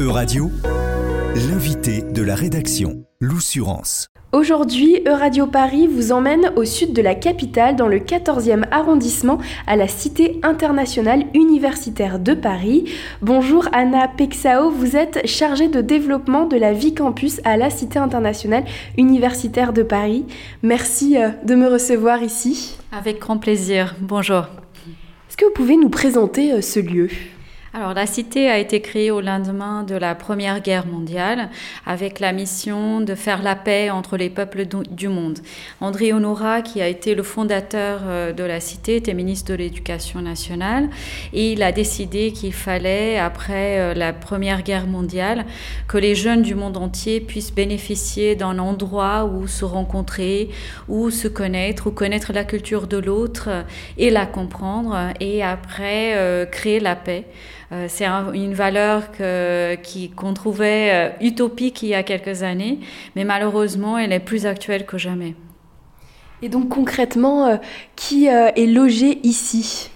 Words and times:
Euradio, 0.00 0.50
l'invité 1.34 2.00
de 2.00 2.22
la 2.22 2.34
rédaction, 2.34 3.04
l'Oussurance. 3.20 4.08
Aujourd'hui, 4.32 5.02
Euradio 5.06 5.46
Paris 5.46 5.88
vous 5.88 6.10
emmène 6.10 6.54
au 6.56 6.64
sud 6.64 6.94
de 6.94 7.02
la 7.02 7.14
capitale, 7.14 7.76
dans 7.76 7.86
le 7.86 7.98
14e 7.98 8.64
arrondissement, 8.70 9.36
à 9.66 9.76
la 9.76 9.88
Cité 9.88 10.40
internationale 10.42 11.26
universitaire 11.34 12.18
de 12.18 12.32
Paris. 12.32 12.90
Bonjour 13.20 13.68
Anna 13.72 14.08
Pexao, 14.08 14.70
vous 14.70 14.96
êtes 14.96 15.26
chargée 15.26 15.68
de 15.68 15.82
développement 15.82 16.46
de 16.46 16.56
la 16.56 16.72
vie 16.72 16.94
campus 16.94 17.38
à 17.44 17.58
la 17.58 17.68
Cité 17.68 17.98
internationale 17.98 18.64
universitaire 18.96 19.74
de 19.74 19.82
Paris. 19.82 20.24
Merci 20.62 21.18
euh, 21.18 21.28
de 21.44 21.54
me 21.54 21.68
recevoir 21.68 22.22
ici. 22.22 22.78
Avec 22.90 23.18
grand 23.18 23.36
plaisir. 23.36 23.96
Bonjour. 24.00 24.46
Est-ce 25.28 25.36
que 25.36 25.44
vous 25.44 25.52
pouvez 25.52 25.76
nous 25.76 25.90
présenter 25.90 26.54
euh, 26.54 26.62
ce 26.62 26.80
lieu? 26.80 27.10
Alors 27.72 27.94
la 27.94 28.06
cité 28.06 28.50
a 28.50 28.58
été 28.58 28.80
créée 28.80 29.12
au 29.12 29.20
lendemain 29.20 29.84
de 29.84 29.94
la 29.94 30.16
Première 30.16 30.60
Guerre 30.60 30.86
mondiale 30.86 31.50
avec 31.86 32.18
la 32.18 32.32
mission 32.32 33.00
de 33.00 33.14
faire 33.14 33.42
la 33.42 33.54
paix 33.54 33.90
entre 33.90 34.16
les 34.16 34.28
peuples 34.28 34.64
du 34.90 35.06
monde. 35.06 35.38
André 35.80 36.12
Honora, 36.12 36.62
qui 36.62 36.82
a 36.82 36.88
été 36.88 37.14
le 37.14 37.22
fondateur 37.22 38.00
euh, 38.06 38.32
de 38.32 38.42
la 38.42 38.58
cité, 38.58 38.96
était 38.96 39.14
ministre 39.14 39.52
de 39.52 39.56
l'Éducation 39.56 40.20
nationale 40.20 40.88
et 41.32 41.52
il 41.52 41.62
a 41.62 41.70
décidé 41.70 42.32
qu'il 42.32 42.52
fallait, 42.52 43.18
après 43.18 43.78
euh, 43.78 43.94
la 43.94 44.12
Première 44.12 44.62
Guerre 44.62 44.88
mondiale, 44.88 45.46
que 45.86 45.96
les 45.96 46.16
jeunes 46.16 46.42
du 46.42 46.56
monde 46.56 46.76
entier 46.76 47.20
puissent 47.20 47.54
bénéficier 47.54 48.34
d'un 48.34 48.58
endroit 48.58 49.26
où 49.26 49.46
se 49.46 49.64
rencontrer, 49.64 50.50
où 50.88 51.10
se 51.10 51.28
connaître, 51.28 51.86
où 51.86 51.90
connaître 51.92 52.32
la 52.32 52.42
culture 52.42 52.88
de 52.88 52.96
l'autre 52.96 53.48
et 53.96 54.10
la 54.10 54.26
comprendre 54.26 54.96
et 55.20 55.44
après 55.44 56.16
euh, 56.16 56.46
créer 56.46 56.80
la 56.80 56.96
paix. 56.96 57.26
Euh, 57.72 57.86
c'est 57.88 58.06
une 58.06 58.54
valeur 58.54 59.10
qu'on 60.16 60.34
trouvait 60.34 60.90
euh, 60.92 61.24
utopique 61.24 61.82
il 61.82 61.90
y 61.90 61.94
a 61.94 62.02
quelques 62.02 62.42
années, 62.42 62.80
mais 63.14 63.24
malheureusement, 63.24 63.96
elle 63.96 64.12
est 64.12 64.20
plus 64.20 64.44
actuelle 64.44 64.86
que 64.86 64.98
jamais. 64.98 65.34
Et 66.42 66.48
donc 66.48 66.68
concrètement, 66.68 67.46
euh, 67.46 67.56
qui 67.94 68.26
est 68.26 68.66
logé 68.66 69.20
ici? 69.22 69.89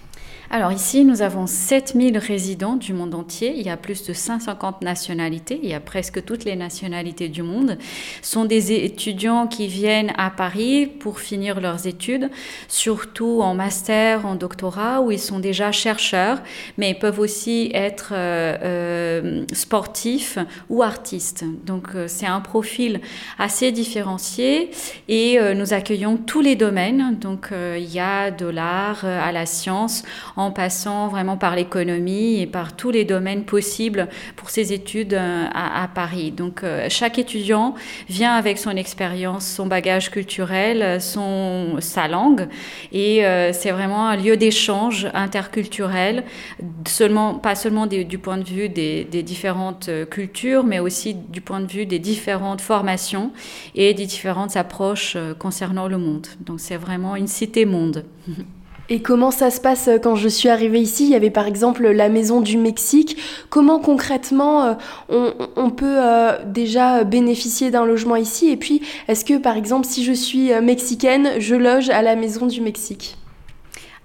Alors 0.55 0.70
ici, 0.70 1.05
nous 1.05 1.20
avons 1.20 1.48
7000 1.48 2.16
résidents 2.16 2.77
du 2.77 2.92
monde 2.92 3.16
entier. 3.16 3.55
Il 3.56 3.66
y 3.66 3.70
a 3.70 3.77
plus 3.77 4.05
de 4.05 4.12
150 4.12 4.83
nationalités. 4.83 5.58
Il 5.60 5.69
y 5.69 5.74
a 5.74 5.80
presque 5.80 6.24
toutes 6.24 6.44
les 6.44 6.55
nationalités 6.55 7.28
du 7.28 7.42
monde. 7.42 7.77
Ce 8.22 8.30
sont 8.30 8.44
des 8.44 8.70
étudiants 8.70 9.48
qui 9.48 9.66
viennent 9.66 10.12
à 10.16 10.30
Paris 10.30 10.86
pour 10.86 11.19
finir 11.19 11.60
leurs 11.60 11.88
études, 11.88 12.30
surtout 12.69 13.41
en 13.42 13.55
master, 13.55 14.27
en 14.27 14.36
doctorat, 14.36 15.00
où 15.00 15.10
ils 15.10 15.19
sont 15.19 15.41
déjà 15.41 15.72
chercheurs, 15.72 16.41
mais 16.78 16.91
ils 16.91 16.98
peuvent 17.00 17.19
aussi 17.19 17.72
être 17.75 18.12
euh, 18.12 18.56
euh, 18.62 19.44
sportifs 19.52 20.38
ou 20.70 20.84
artistes. 20.84 21.44
Donc 21.66 21.97
euh, 21.97 22.06
c'est 22.06 22.27
un 22.27 22.41
profil 22.41 23.00
assez 23.41 23.72
différencié 23.72 24.70
et 25.08 25.36
nous 25.56 25.75
accueillons 25.75 26.16
tous 26.16 26.42
les 26.42 26.55
domaines. 26.55 27.19
Donc 27.20 27.48
il 27.50 27.92
y 27.92 27.98
a 27.98 28.30
de 28.30 28.47
l'art 28.47 29.05
à 29.05 29.32
la 29.32 29.47
science 29.47 30.05
en 30.44 30.44
passant 30.50 31.09
vraiment 31.09 31.37
par 31.37 31.56
l'économie 31.56 32.41
et 32.41 32.47
par 32.47 32.77
tous 32.77 32.91
les 32.91 33.05
domaines 33.05 33.45
possibles 33.45 34.09
pour 34.37 34.50
ses 34.50 34.73
études 34.73 35.14
euh, 35.14 35.47
à, 35.53 35.89
Paris. 35.95 36.31
Donc 36.31 36.62
euh, 36.62 36.87
chaque 36.89 37.19
étudiant 37.19 37.75
vient 38.09 38.34
avec 38.34 38.59
son 38.59 38.70
expérience, 38.70 39.47
son 39.47 39.67
bagage 39.67 40.11
culturel, 40.11 41.00
son, 41.00 41.77
sa 41.81 42.09
langue 42.09 42.48
et 42.92 43.25
euh, 43.25 43.53
c'est 43.53 43.70
vraiment 43.70 44.09
un 44.09 44.17
lieu 44.17 44.37
d'échange 44.37 45.09
interculturel, 45.15 46.25
pas 47.42 47.55
seulement 47.55 47.87
du 47.87 48.19
point 48.19 48.39
de 48.39 48.45
vue 48.45 48.69
des, 48.69 49.05
des 49.05 49.22
différentes 49.22 49.91
cultures, 50.11 50.65
mais 50.65 50.78
aussi 50.78 51.15
du 51.15 51.41
point 51.41 51.61
de 51.61 51.70
vue 51.70 51.87
des 51.87 51.98
différentes 51.98 52.61
formations 52.61 53.33
et 53.75 53.95
des 53.95 54.06
différentes 54.06 54.56
approches 54.56 55.17
concernant 55.39 55.89
le 55.89 55.98
monde. 55.98 56.27
Donc 56.41 56.61
c'est 56.61 56.76
vraiment 56.76 57.16
une 57.16 57.26
cité 57.26 57.65
monde. 57.65 58.05
Et 58.91 59.00
comment 59.00 59.31
ça 59.31 59.50
se 59.50 59.61
passe 59.61 59.89
euh, 59.89 59.99
quand 59.99 60.15
je 60.15 60.28
suis 60.28 60.49
arrivée 60.49 60.81
ici? 60.81 61.05
Il 61.05 61.11
y 61.11 61.15
avait 61.15 61.31
par 61.31 61.47
exemple 61.47 61.89
la 61.89 62.09
maison 62.09 62.41
du 62.41 62.59
Mexique. 62.59 63.17
Comment 63.49 63.78
concrètement 63.78 64.77
euh, 65.11 65.31
on, 65.56 65.71
peut 65.71 65.97
euh, 65.99 66.33
déjà 66.45 67.05
bénéficier 67.05 67.71
d'un 67.71 67.87
logement 67.87 68.17
ici? 68.17 68.50
Et 68.50 68.56
puis, 68.56 68.83
est-ce 69.09 69.25
que 69.25 69.39
par 69.39 69.56
exemple, 69.56 69.87
si 69.87 70.05
je 70.05 70.12
suis 70.12 70.53
mexicaine, 70.61 71.31
je 71.39 71.55
loge 71.55 71.89
à 71.89 72.03
la 72.03 72.15
maison 72.15 72.47
du 72.47 72.61
Mexique? 72.61 73.17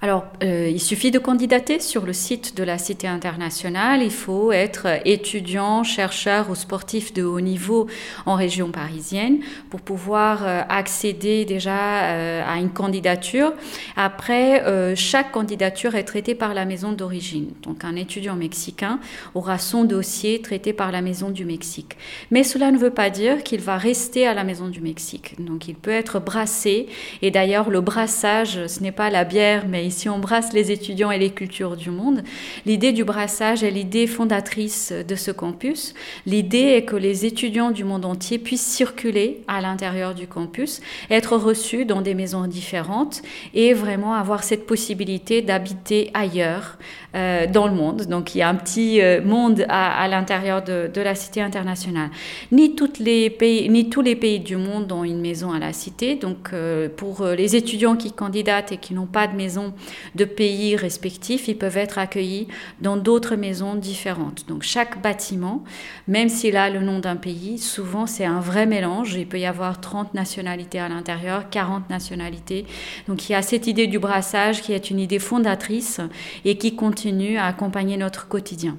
Alors, 0.01 0.25
euh, 0.43 0.69
il 0.71 0.79
suffit 0.79 1.11
de 1.11 1.19
candidater 1.19 1.81
sur 1.81 2.05
le 2.05 2.13
site 2.13 2.55
de 2.55 2.63
la 2.63 2.77
Cité 2.77 3.05
internationale. 3.05 4.01
Il 4.01 4.11
faut 4.11 4.53
être 4.53 4.87
étudiant, 5.03 5.83
chercheur 5.83 6.49
ou 6.49 6.55
sportif 6.55 7.13
de 7.13 7.23
haut 7.23 7.41
niveau 7.41 7.87
en 8.25 8.35
région 8.35 8.71
parisienne 8.71 9.39
pour 9.69 9.81
pouvoir 9.81 10.47
euh, 10.47 10.61
accéder 10.69 11.43
déjà 11.43 12.03
euh, 12.03 12.41
à 12.47 12.59
une 12.59 12.69
candidature. 12.69 13.51
Après, 13.97 14.63
chaque 14.95 15.31
candidature 15.31 15.95
est 15.95 16.03
traitée 16.03 16.35
par 16.35 16.53
la 16.53 16.65
maison 16.65 16.93
d'origine. 16.93 17.51
Donc, 17.63 17.83
un 17.83 17.95
étudiant 17.95 18.35
mexicain 18.35 18.99
aura 19.35 19.57
son 19.57 19.83
dossier 19.83 20.41
traité 20.41 20.71
par 20.71 20.91
la 20.91 21.01
maison 21.01 21.29
du 21.29 21.43
Mexique. 21.43 21.97
Mais 22.31 22.43
cela 22.43 22.71
ne 22.71 22.77
veut 22.77 22.89
pas 22.89 23.09
dire 23.09 23.43
qu'il 23.43 23.59
va 23.59 23.77
rester 23.77 24.27
à 24.27 24.33
la 24.33 24.43
maison 24.43 24.69
du 24.69 24.79
Mexique. 24.79 25.35
Donc, 25.39 25.67
il 25.67 25.75
peut 25.75 25.91
être 25.91 26.19
brassé. 26.19 26.87
Et 27.21 27.31
d'ailleurs, 27.31 27.69
le 27.69 27.81
brassage, 27.81 28.67
ce 28.67 28.81
n'est 28.81 28.91
pas 28.91 29.09
la 29.09 29.25
bière, 29.25 29.65
mais 29.67 29.88
si 29.89 30.09
on 30.09 30.19
brasse 30.19 30.53
les 30.53 30.71
étudiants 30.71 31.11
et 31.11 31.17
les 31.17 31.31
cultures 31.31 31.77
du 31.77 31.89
monde. 31.89 32.23
L'idée 32.65 32.91
du 32.91 33.03
brassage 33.03 33.63
est 33.63 33.71
l'idée 33.71 34.07
fondatrice 34.07 34.91
de 34.91 35.15
ce 35.15 35.31
campus. 35.31 35.93
L'idée 36.25 36.75
est 36.75 36.85
que 36.85 36.95
les 36.95 37.25
étudiants 37.25 37.71
du 37.71 37.83
monde 37.83 38.05
entier 38.05 38.39
puissent 38.39 38.65
circuler 38.65 39.43
à 39.47 39.61
l'intérieur 39.61 40.15
du 40.15 40.27
campus, 40.27 40.81
être 41.09 41.35
reçus 41.35 41.85
dans 41.85 42.01
des 42.01 42.13
maisons 42.13 42.47
différentes 42.47 43.21
et 43.53 43.73
vraiment 43.73 44.13
avoir 44.13 44.43
cette 44.43 44.65
possibilité 44.65 45.41
d'habiter 45.41 46.11
ailleurs 46.13 46.77
euh, 47.15 47.47
dans 47.47 47.65
le 47.65 47.73
monde. 47.73 48.03
Donc 48.03 48.35
il 48.35 48.37
y 48.37 48.41
a 48.43 48.49
un 48.49 48.53
petit 48.53 49.01
euh, 49.01 49.19
monde 49.23 49.65
à, 49.67 50.07
l'intérieur 50.07 50.61
de, 50.61 50.91
la 51.01 51.15
cité 51.15 51.41
internationale. 51.41 52.11
Ni, 52.51 52.75
toutes 52.75 52.99
les 52.99 53.31
pays, 53.31 53.67
ni 53.67 53.89
tous 53.89 54.01
les 54.01 54.15
pays 54.15 54.39
du 54.39 54.57
monde 54.57 54.91
ont 54.91 55.03
une 55.03 55.19
maison 55.19 55.51
à 55.51 55.57
la 55.57 55.73
cité. 55.73 56.13
Donc 56.13 56.51
euh, 56.53 56.87
pour 56.87 57.25
les 57.25 57.55
étudiants 57.55 57.95
qui 57.95 58.11
candidatent 58.11 58.73
et 58.73 58.77
qui 58.77 58.93
n'ont 58.93 59.07
pas 59.07 59.25
de 59.25 59.35
maison 59.35 59.73
de 60.13 60.23
pays 60.23 60.75
respectifs, 60.75 61.47
ils 61.47 61.57
peuvent 61.57 61.77
être 61.77 61.97
accueillis 61.97 62.47
dans 62.79 62.95
d'autres 62.95 63.35
maisons 63.35 63.73
différentes. 63.73 64.45
Donc 64.47 64.61
chaque 64.61 65.01
bâtiment, 65.01 65.63
même 66.07 66.29
s'il 66.29 66.57
a 66.57 66.69
le 66.69 66.81
nom 66.81 66.99
d'un 66.99 67.15
pays, 67.15 67.57
souvent 67.57 68.05
c'est 68.05 68.25
un 68.25 68.39
vrai 68.39 68.67
mélange. 68.67 69.15
Il 69.15 69.25
peut 69.25 69.39
y 69.39 69.47
avoir 69.47 69.81
30 69.81 70.13
nationalités 70.13 70.77
à 70.77 70.89
l'intérieur, 70.89 71.49
40 71.49 71.89
nationalités. 71.89 72.67
Donc 73.07 73.27
il 73.27 73.31
y 73.31 73.35
a 73.35 73.41
cette 73.41 73.65
idée 73.65 73.87
du 73.87 73.97
brassage 73.97 74.61
qui 74.61 74.73
est 74.73 74.91
une 74.91 74.99
idée 74.99 75.17
fondatrice 75.17 76.01
et 76.45 76.55
qui 76.59 76.75
continue 76.75 76.98
à 77.37 77.45
accompagner 77.45 77.97
notre 77.97 78.27
quotidien. 78.27 78.77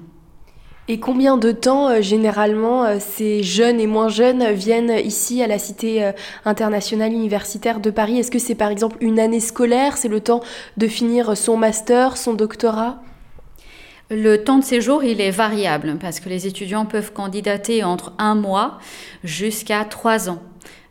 Et 0.87 0.99
combien 0.99 1.37
de 1.37 1.51
temps, 1.51 1.89
euh, 1.89 2.01
généralement, 2.01 2.83
euh, 2.83 2.97
ces 2.99 3.43
jeunes 3.43 3.79
et 3.79 3.87
moins 3.87 4.09
jeunes 4.09 4.51
viennent 4.51 4.93
ici 5.03 5.41
à 5.41 5.47
la 5.47 5.57
Cité 5.57 6.03
euh, 6.03 6.11
internationale 6.43 7.13
universitaire 7.13 7.79
de 7.79 7.91
Paris? 7.91 8.19
Est-ce 8.19 8.31
que 8.31 8.39
c'est 8.39 8.55
par 8.55 8.69
exemple 8.69 8.97
une 8.99 9.19
année 9.19 9.39
scolaire? 9.39 9.97
C'est 9.97 10.09
le 10.09 10.19
temps 10.19 10.41
de 10.77 10.87
finir 10.87 11.37
son 11.37 11.55
master, 11.55 12.17
son 12.17 12.33
doctorat? 12.33 13.01
Le 14.09 14.43
temps 14.43 14.57
de 14.57 14.63
séjour, 14.63 15.03
il 15.03 15.21
est 15.21 15.31
variable 15.31 15.97
parce 16.01 16.19
que 16.19 16.27
les 16.27 16.45
étudiants 16.45 16.85
peuvent 16.85 17.13
candidater 17.13 17.83
entre 17.83 18.11
un 18.17 18.35
mois 18.35 18.79
jusqu'à 19.23 19.85
trois 19.85 20.29
ans 20.29 20.41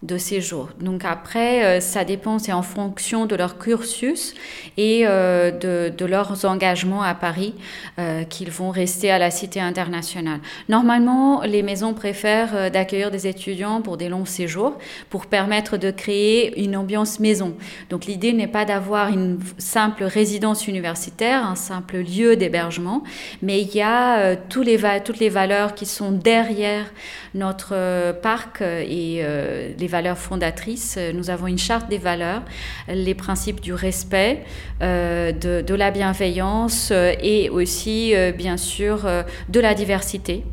de 0.02 0.16
séjour. 0.16 0.70
Donc 0.80 1.04
après, 1.04 1.62
euh, 1.62 1.80
ça 1.80 2.04
dépend, 2.04 2.38
c'est 2.38 2.54
en 2.54 2.62
fonction 2.62 3.26
de 3.26 3.36
leur 3.36 3.58
cursus 3.58 4.34
et 4.78 5.02
euh, 5.04 5.50
de, 5.50 6.04
leurs 6.06 6.46
engagements 6.46 7.02
à 7.02 7.14
Paris 7.14 7.54
euh, 7.98 8.24
qu'ils 8.24 8.50
vont 8.50 8.70
rester 8.70 9.10
à 9.10 9.18
la 9.18 9.30
Cité 9.30 9.60
internationale. 9.60 10.40
Normalement, 10.70 11.42
les 11.42 11.62
maisons 11.62 11.92
préfèrent 11.92 12.70
d'accueillir 12.70 13.10
des 13.10 13.26
étudiants 13.26 13.82
pour 13.82 13.98
des 13.98 14.08
longs 14.08 14.24
séjours 14.24 14.78
pour 15.10 15.26
permettre 15.26 15.76
de 15.76 15.90
créer 15.90 16.62
une 16.62 16.76
ambiance 16.76 17.20
maison. 17.20 17.54
Donc 17.90 18.06
l'idée 18.06 18.32
n'est 18.32 18.46
pas 18.46 18.64
d'avoir 18.64 19.08
une 19.08 19.38
simple 19.58 20.04
résidence 20.04 20.66
universitaire, 20.66 21.46
un 21.46 21.54
simple 21.54 21.98
lieu 21.98 22.36
d'hébergement, 22.36 23.04
mais 23.42 23.60
il 23.60 23.74
y 23.74 23.82
a 23.82 24.34
tous 24.36 24.62
les 24.62 24.80
toutes 25.04 25.18
les 25.18 25.28
valeurs 25.28 25.74
qui 25.74 25.84
sont 25.84 26.10
derrière 26.10 26.86
notre 27.34 28.12
parc 28.22 28.62
et 28.62 29.22
les 29.78 29.89
valeurs 29.90 30.16
fondatrices. 30.16 30.98
Nous 31.14 31.28
avons 31.28 31.46
une 31.46 31.58
charte 31.58 31.90
des 31.90 31.98
valeurs, 31.98 32.42
les 32.88 33.14
principes 33.14 33.60
du 33.60 33.74
respect, 33.74 34.44
de, 34.80 35.60
de, 35.60 35.74
la 35.74 35.90
bienveillance 35.90 36.92
et 36.92 37.50
aussi, 37.50 38.14
bien 38.36 38.56
sûr, 38.56 39.06
de 39.48 39.60
la 39.60 39.74
diversité 39.74 40.44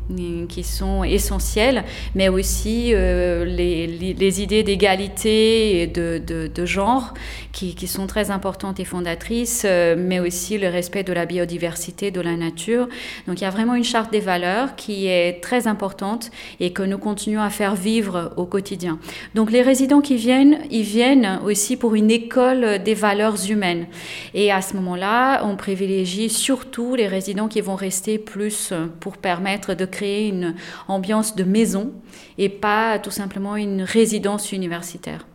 qui 0.48 0.62
sont 0.62 1.04
essentielles, 1.04 1.84
mais 2.14 2.28
aussi 2.28 2.92
les, 2.92 4.42
idées 4.42 4.62
d'égalité 4.62 5.82
et 5.82 5.86
de, 5.86 6.66
genre 6.66 7.14
qui, 7.52 7.86
sont 7.86 8.06
très 8.06 8.30
importantes 8.30 8.80
et 8.80 8.84
fondatrices, 8.84 9.64
mais 9.96 10.20
aussi 10.20 10.58
le 10.58 10.68
respect 10.68 11.04
de 11.04 11.12
la 11.12 11.26
biodiversité, 11.26 12.10
de 12.10 12.20
la 12.20 12.36
nature. 12.36 12.88
Donc 13.26 13.40
il 13.40 13.44
y 13.44 13.46
a 13.46 13.50
vraiment 13.50 13.74
une 13.74 13.84
charte 13.84 14.12
des 14.12 14.20
valeurs 14.20 14.76
qui 14.76 15.06
est 15.06 15.40
très 15.42 15.66
importante 15.66 16.30
et 16.60 16.72
que 16.72 16.82
nous 16.82 16.98
continuons 16.98 17.42
à 17.42 17.50
faire 17.50 17.74
vivre 17.74 18.32
au 18.36 18.44
quotidien. 18.44 18.98
Donc 19.34 19.50
les 19.50 19.62
résidents 19.62 20.00
qui 20.00 20.16
viennent, 20.16 20.58
ils 20.70 20.82
viennent 20.82 21.40
aussi 21.44 21.76
pour 21.76 21.94
une 21.94 22.10
école 22.10 22.82
des 22.82 22.94
valeurs 22.94 23.36
humaines. 23.50 23.86
Et 24.34 24.50
à 24.50 24.62
ce 24.62 24.74
moment-là, 24.76 25.44
on 25.44 25.56
privilégie 25.56 26.30
surtout 26.30 26.94
les 26.94 27.06
résidents 27.06 27.48
qui 27.48 27.60
vont 27.60 27.74
rester 27.74 28.18
plus 28.18 28.72
pour 29.00 29.16
permettre 29.16 29.74
de 29.74 29.84
créer 29.84 30.28
une 30.28 30.54
ambiance 30.88 31.36
de 31.36 31.44
maison 31.44 31.92
et 32.38 32.48
pas 32.48 32.98
tout 32.98 33.10
simplement 33.10 33.56
une 33.56 33.82
résidence 33.82 34.52
universitaire. 34.52 35.26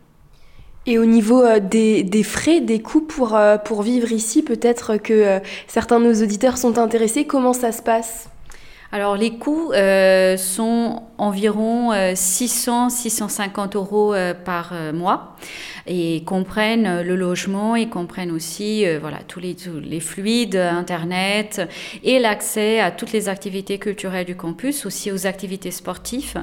Et 0.86 0.98
au 0.98 1.06
niveau 1.06 1.42
euh, 1.42 1.60
des, 1.60 2.22
frais, 2.22 2.60
des 2.60 2.80
coûts 2.80 3.00
pour, 3.00 3.34
euh, 3.34 3.56
pour 3.56 3.82
vivre 3.82 4.12
ici, 4.12 4.42
peut-être 4.42 4.96
que 4.98 5.12
euh, 5.12 5.40
certains 5.66 5.98
de 5.98 6.06
nos 6.06 6.22
auditeurs 6.22 6.58
sont 6.58 6.78
intéressés, 6.78 7.26
comment 7.26 7.54
ça 7.54 7.72
se 7.72 7.82
passe? 7.82 8.28
Alors 8.94 9.16
les 9.16 9.32
coûts 9.32 9.72
sont 10.36 11.02
environ 11.18 11.92
600-650 11.92 13.76
euros 13.76 14.14
par 14.44 14.72
mois 14.92 15.36
et 15.88 16.22
comprennent 16.24 17.02
le 17.02 17.16
logement, 17.16 17.74
ils 17.74 17.90
comprennent 17.90 18.30
aussi 18.30 18.84
voilà 19.00 19.18
tous 19.26 19.40
les, 19.40 19.56
tous 19.56 19.80
les 19.80 19.98
fluides, 19.98 20.54
internet 20.54 21.60
et 22.04 22.20
l'accès 22.20 22.78
à 22.78 22.92
toutes 22.92 23.10
les 23.10 23.28
activités 23.28 23.80
culturelles 23.80 24.26
du 24.26 24.36
campus, 24.36 24.86
aussi 24.86 25.10
aux 25.10 25.26
activités 25.26 25.72
sportives, 25.72 26.38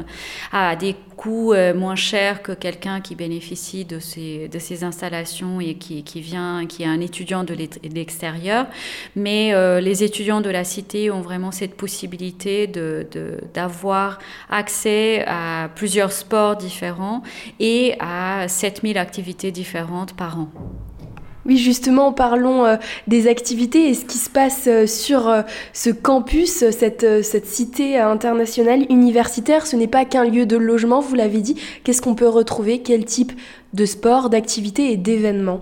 à 0.52 0.76
des 0.76 0.98
coût 1.22 1.54
euh, 1.54 1.76
moins 1.76 1.96
cher 1.96 2.42
que 2.42 2.52
quelqu'un 2.52 3.00
qui 3.00 3.14
bénéficie 3.14 3.86
de 3.86 4.00
ces, 4.00 4.48
de 4.48 4.58
ces 4.58 4.84
installations 4.84 5.62
et 5.62 5.76
qui, 5.76 6.04
qui, 6.04 6.20
vient, 6.20 6.66
qui 6.66 6.82
est 6.82 6.88
un 6.88 7.00
étudiant 7.00 7.44
de 7.44 7.54
l'extérieur. 7.94 8.66
Mais 9.16 9.54
euh, 9.54 9.80
les 9.82 10.04
étudiants 10.04 10.42
de 10.42 10.50
la 10.50 10.64
cité 10.64 11.12
ont 11.12 11.22
vraiment 11.22 11.52
cette 11.52 11.76
possibilité 11.76 12.41
d'avoir 13.54 14.20
accès 14.50 15.24
à 15.28 15.70
plusieurs 15.76 16.12
sports 16.12 16.56
différents 16.56 17.24
et 17.60 17.96
à 18.00 18.48
7000 18.48 18.98
activités 18.98 19.52
différentes 19.52 20.14
par 20.14 20.40
an. 20.40 20.50
Oui, 21.46 21.58
justement, 21.58 22.14
parlons 22.14 22.66
euh, 22.66 22.76
des 23.08 23.28
activités 23.28 23.90
et 23.90 23.94
ce 23.96 24.06
qui 24.06 24.20
se 24.20 24.30
passe 24.30 24.66
euh, 24.68 24.86
sur 24.86 25.28
euh, 25.28 25.42
ce 25.74 25.90
campus, 25.90 26.70
cette, 26.70 27.24
cette 27.24 27.48
cité 27.48 27.98
internationale 27.98 28.86
universitaire. 28.90 29.66
Ce 29.66 29.76
n'est 29.76 29.88
pas 29.88 30.06
qu'un 30.06 30.24
lieu 30.24 30.46
de 30.46 30.56
logement, 30.56 31.02
vous 31.02 31.16
l'avez 31.16 31.42
dit. 31.42 31.56
Qu'est-ce 31.84 32.02
qu'on 32.02 32.14
peut 32.14 32.28
retrouver? 32.28 32.82
Quel 32.84 33.06
type 33.06 33.32
de 33.74 33.86
sport, 33.86 34.30
d'activité 34.30 34.92
et 34.92 34.98
d'événements? 34.98 35.62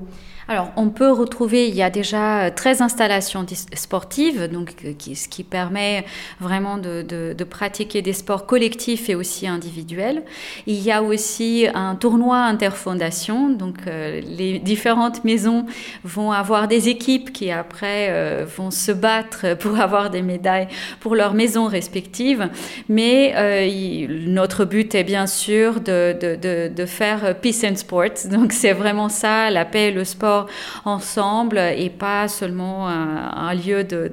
Alors, 0.49 0.71
on 0.77 0.89
peut 0.89 1.11
retrouver, 1.11 1.67
il 1.67 1.75
y 1.75 1.83
a 1.83 1.91
déjà 1.91 2.49
13 2.49 2.81
installations 2.81 3.45
sportives, 3.75 4.47
donc, 4.47 4.73
euh, 4.83 4.93
ce 5.13 5.27
qui 5.27 5.43
permet 5.43 6.03
vraiment 6.39 6.79
de, 6.79 7.35
pratiquer 7.47 8.01
des 8.01 8.13
sports 8.13 8.47
collectifs 8.47 9.09
et 9.09 9.15
aussi 9.15 9.47
individuels. 9.47 10.23
Il 10.65 10.81
y 10.81 10.91
a 10.91 11.03
aussi 11.03 11.67
un 11.75 11.93
tournoi 11.93 12.37
interfondation, 12.37 13.49
donc 13.49 13.75
euh, 13.85 14.21
les 14.21 14.57
différentes 14.57 15.23
maisons 15.23 15.67
vont 16.03 16.31
avoir 16.31 16.67
des 16.67 16.89
équipes 16.89 17.31
qui 17.31 17.51
après 17.51 18.07
euh, 18.09 18.43
vont 18.57 18.71
se 18.71 18.91
battre 18.91 19.53
pour 19.59 19.79
avoir 19.79 20.09
des 20.09 20.23
médailles 20.23 20.67
pour 20.99 21.15
leurs 21.15 21.35
maisons 21.35 21.67
respectives. 21.67 22.49
Mais 22.87 23.67
notre 24.09 24.65
but 24.65 24.95
est 24.95 25.03
bien 25.03 25.27
sûr 25.27 25.79
de, 25.79 26.85
faire 26.87 27.39
peace 27.39 27.63
and 27.63 27.75
sport, 27.75 28.09
donc 28.31 28.51
c'est 28.51 28.73
vraiment 28.73 29.09
ça, 29.09 29.51
la 29.51 29.65
paix 29.65 29.89
et 29.89 29.91
le 29.91 30.03
sport 30.03 30.38
ensemble 30.85 31.57
et 31.57 31.89
pas 31.89 32.27
seulement 32.27 32.87
un, 32.87 33.53
lieu 33.53 33.83
de, 33.83 34.09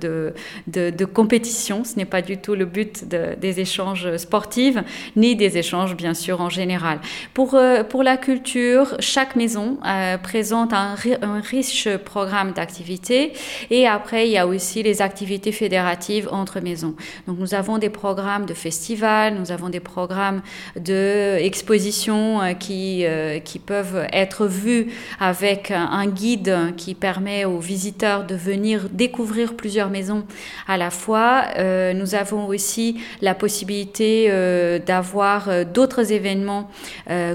de, 0.66 1.04
compétition. 1.04 1.84
Ce 1.84 1.96
n'est 1.96 2.04
pas 2.04 2.22
du 2.22 2.38
tout 2.38 2.54
le 2.54 2.64
but 2.64 3.04
des 3.04 3.60
échanges 3.60 4.16
sportifs, 4.16 4.76
ni 5.14 5.36
des 5.36 5.58
échanges, 5.58 5.96
bien 5.96 6.14
sûr, 6.14 6.40
en 6.40 6.50
général. 6.50 7.00
Pour, 7.34 7.54
euh, 7.54 7.82
pour 7.84 8.02
la 8.02 8.16
culture, 8.16 8.96
chaque 9.00 9.36
maison 9.36 9.78
euh, 9.86 10.18
présente 10.18 10.72
un, 10.72 10.94
riche 11.42 11.88
programme 12.04 12.52
d'activités 12.52 13.32
et 13.70 13.86
après, 13.86 14.28
il 14.28 14.32
y 14.32 14.38
a 14.38 14.46
aussi 14.46 14.82
les 14.82 15.02
activités 15.02 15.52
fédératives 15.52 16.28
entre 16.32 16.60
maisons. 16.60 16.94
Donc, 17.26 17.38
nous 17.38 17.54
avons 17.54 17.78
des 17.78 17.90
programmes 17.90 18.46
de 18.46 18.54
festivals, 18.54 19.34
nous 19.34 19.52
avons 19.52 19.68
des 19.68 19.80
programmes 19.80 20.42
d'expositions 20.76 22.40
euh, 22.40 22.52
qui, 22.52 23.04
qui 23.44 23.58
peuvent 23.58 24.06
être 24.12 24.46
vus 24.46 24.88
avec 25.20 25.70
un 25.70 26.06
guide 26.16 26.74
qui 26.76 26.94
permet 26.94 27.44
aux 27.44 27.58
visiteurs 27.58 28.26
de 28.26 28.34
venir 28.34 28.88
découvrir 28.90 29.54
plusieurs 29.54 29.90
maisons 29.90 30.24
à 30.66 30.76
la 30.76 30.90
fois. 30.90 31.44
Euh, 31.58 31.92
nous 31.92 32.14
avons 32.14 32.46
aussi 32.46 32.98
la 33.20 33.34
possibilité 33.34 34.26
euh, 34.28 34.78
d'avoir 34.78 35.48
euh, 35.48 35.64
d'autres 35.64 36.12
événements 36.12 36.70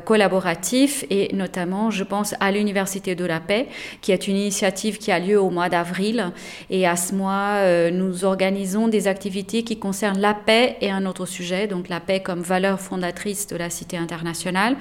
collaboratifs 0.06 1.06
et 1.10 1.34
notamment, 1.34 1.92
je 1.92 2.04
pense 2.04 2.36
à 2.40 2.52
l'Université 2.52 3.16
de 3.16 3.26
la 3.26 3.40
Paix, 3.40 3.68
qui 4.02 4.12
est 4.12 4.28
une 4.28 4.36
initiative 4.36 4.98
qui 4.98 5.12
a 5.12 5.20
lieu 5.20 5.40
au 5.40 5.50
mois 5.50 5.70
d'avril. 5.70 6.32
Et 6.70 6.88
à 6.88 6.96
ce 6.96 7.14
mois, 7.14 7.90
nous 7.92 8.26
organisons 8.26 8.88
des 8.88 9.08
activités 9.08 9.64
qui 9.64 9.78
concernent 9.78 10.20
la 10.20 10.34
paix 10.34 10.78
et 10.82 10.90
un 10.90 11.06
autre 11.06 11.26
sujet, 11.26 11.68
donc 11.68 11.90
la 11.90 12.00
paix 12.00 12.22
comme 12.22 12.42
valeur 12.42 12.80
fondatrice 12.80 13.48
de 13.48 13.56
la 13.56 13.70
cité 13.70 13.98
internationale. 13.98 14.76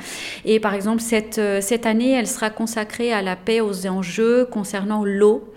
Et 0.45 0.61
par 0.61 0.75
exemple, 0.75 1.03
cette, 1.03 1.41
cette 1.61 1.87
année, 1.87 2.13
elle 2.13 2.27
sera 2.27 2.51
consacrée 2.51 3.13
à 3.13 3.23
la 3.23 3.37
paix 3.37 3.61
aux 3.61 3.87
enjeux 3.91 4.47
concernant 4.47 5.05
l'eau. 5.05 5.53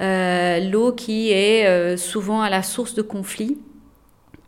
Euh, 0.00 0.60
l'eau 0.60 0.92
qui 0.92 1.32
est 1.32 1.66
euh, 1.66 1.96
souvent 1.96 2.40
à 2.42 2.50
la 2.50 2.62
source 2.62 2.94
de 2.94 3.02
conflits. 3.02 3.58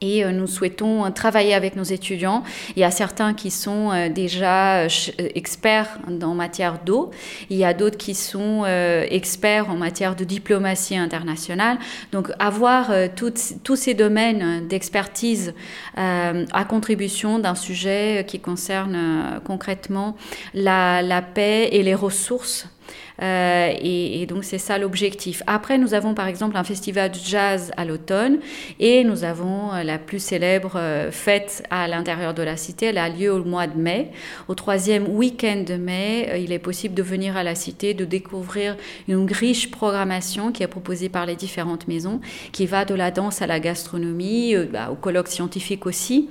Et 0.02 0.24
euh, 0.24 0.32
nous 0.32 0.46
souhaitons 0.46 1.10
travailler 1.10 1.52
avec 1.52 1.76
nos 1.76 1.82
étudiants. 1.82 2.42
Il 2.74 2.80
y 2.80 2.84
a 2.84 2.90
certains 2.90 3.34
qui 3.34 3.50
sont 3.50 4.08
déjà 4.08 4.86
experts 5.34 5.98
en 6.22 6.34
matière 6.34 6.78
d'eau. 6.86 7.10
Il 7.50 7.58
y 7.58 7.64
a 7.64 7.74
d'autres 7.74 7.98
qui 7.98 8.14
sont 8.14 8.64
experts 8.64 9.68
en 9.68 9.74
matière 9.74 10.16
de 10.16 10.24
diplomatie 10.24 10.96
internationale. 10.96 11.78
Donc 12.12 12.30
avoir 12.38 12.90
tous 13.14 13.76
ces 13.76 13.92
domaines 13.92 14.66
d'expertise 14.68 15.52
à 15.96 16.64
contribution 16.66 17.38
d'un 17.38 17.54
sujet 17.54 18.24
qui 18.26 18.40
concerne 18.40 19.42
concrètement 19.44 20.16
la, 20.54 21.02
la 21.02 21.20
paix 21.20 21.68
et 21.72 21.82
les 21.82 21.94
ressources 21.94 22.68
euh, 23.23 23.73
et, 23.81 24.26
donc 24.26 24.44
c'est 24.44 24.58
ça 24.58 24.79
l'objectif. 24.79 25.43
Après, 25.47 25.79
nous 25.79 25.94
avons 25.94 26.14
par 26.14 26.26
exemple 26.26 26.56
un 26.56 26.64
festival 26.64 27.11
de 27.11 27.19
jazz 27.23 27.73
à 27.76 27.85
l'automne 27.85 28.38
et 28.79 29.05
nous 29.05 29.25
avons 29.25 29.73
euh, 29.73 29.82
la 29.82 29.99
plus 29.99 30.23
célèbre 30.23 30.73
euh, 30.76 31.11
fête 31.11 31.62
à 31.70 31.88
l'intérieur 31.88 32.35
de 32.35 32.42
la 32.42 32.57
cité. 32.57 32.87
Elle 32.87 32.99
a 32.99 33.09
lieu 33.09 33.33
au 33.33 33.45
mois 33.45 33.66
de 33.66 33.78
mai. 33.78 34.11
Au 34.49 34.54
troisième 34.54 35.09
week-end 35.09 35.64
de 35.66 35.75
mai, 35.75 36.40
il 36.42 36.52
est 36.52 36.59
possible 36.59 36.95
de 36.95 37.02
venir 37.02 37.37
à 37.37 37.42
la 37.42 37.54
cité, 37.54 37.95
de 37.95 38.04
découvrir 38.04 38.76
une 39.09 39.30
riche 39.30 39.71
programmation 39.71 40.52
qui 40.52 40.62
est 40.62 40.69
proposée 40.69 41.09
par 41.09 41.26
les 41.26 41.37
différentes 41.37 41.88
maisons, 41.88 42.21
qui 42.52 42.66
va 42.66 42.85
de 42.85 42.95
la 42.95 43.11
danse 43.11 43.42
à 43.42 43.47
la 43.47 43.61
gastronomie, 43.61 44.54
bah, 44.73 44.90
au 44.90 44.95
colloque 44.95 45.28
scientifique 45.28 45.87
aussi 45.87 46.28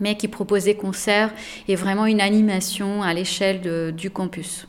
mais 0.00 0.16
qui 0.16 0.28
propose 0.28 0.64
des 0.64 0.76
concerts 0.76 1.30
et 1.68 1.76
vraiment 1.76 2.06
une 2.06 2.22
animation 2.22 3.02
à 3.02 3.12
l'échelle 3.12 3.92
du 3.94 4.10
campus. 4.10 4.66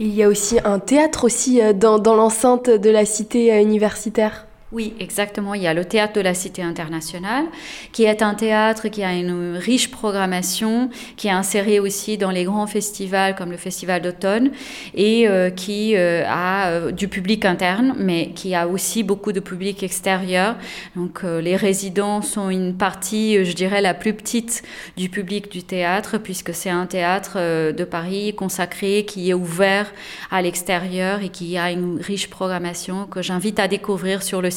Il 0.00 0.14
y 0.14 0.22
a 0.22 0.28
aussi 0.28 0.58
un 0.64 0.78
théâtre 0.78 1.24
aussi 1.24 1.60
euh, 1.60 1.72
dans, 1.72 1.98
l'enceinte 2.14 2.70
de 2.70 2.90
la 2.90 3.04
cité 3.04 3.52
euh, 3.52 3.62
universitaire. 3.62 4.47
Oui, 4.70 4.92
exactement. 5.00 5.54
Il 5.54 5.62
y 5.62 5.66
a 5.66 5.72
le 5.72 5.86
théâtre 5.86 6.12
de 6.12 6.20
la 6.20 6.34
Cité 6.34 6.62
internationale, 6.62 7.46
qui 7.92 8.04
est 8.04 8.20
un 8.20 8.34
théâtre 8.34 8.88
qui 8.88 9.02
a 9.02 9.14
une 9.14 9.56
riche 9.56 9.90
programmation, 9.90 10.90
qui 11.16 11.28
est 11.28 11.30
inséré 11.30 11.80
aussi 11.80 12.18
dans 12.18 12.30
les 12.30 12.44
grands 12.44 12.66
festivals 12.66 13.34
comme 13.34 13.50
le 13.50 13.56
Festival 13.56 14.02
d'automne, 14.02 14.50
et 14.94 15.26
euh, 15.26 15.48
qui 15.48 15.96
euh, 15.96 16.22
a 16.28 16.68
euh, 16.68 16.90
du 16.92 17.08
public 17.08 17.46
interne, 17.46 17.94
mais 17.96 18.32
qui 18.34 18.54
a 18.54 18.68
aussi 18.68 19.02
beaucoup 19.02 19.32
de 19.32 19.40
public 19.40 19.82
extérieur. 19.82 20.56
Donc 20.96 21.22
les 21.22 21.56
résidents 21.56 22.20
sont 22.20 22.50
une 22.50 22.76
partie, 22.76 23.42
je 23.46 23.52
dirais, 23.54 23.80
la 23.80 23.94
plus 23.94 24.12
petite 24.12 24.62
du 24.98 25.08
public 25.08 25.50
du 25.50 25.62
théâtre, 25.62 26.18
puisque 26.18 26.52
c'est 26.52 26.68
un 26.68 26.84
théâtre 26.84 27.38
de 27.72 27.84
Paris 27.84 28.34
consacré, 28.34 29.06
qui 29.06 29.30
est 29.30 29.34
ouvert 29.34 29.90
à 30.30 30.42
l'extérieur 30.42 31.22
et 31.22 31.30
qui 31.30 31.56
a 31.56 31.70
une 31.70 31.98
riche 32.02 32.28
programmation 32.28 33.06
que 33.06 33.22
j'invite 33.22 33.58
à 33.60 33.66
découvrir 33.66 34.22
sur 34.22 34.42
le 34.42 34.50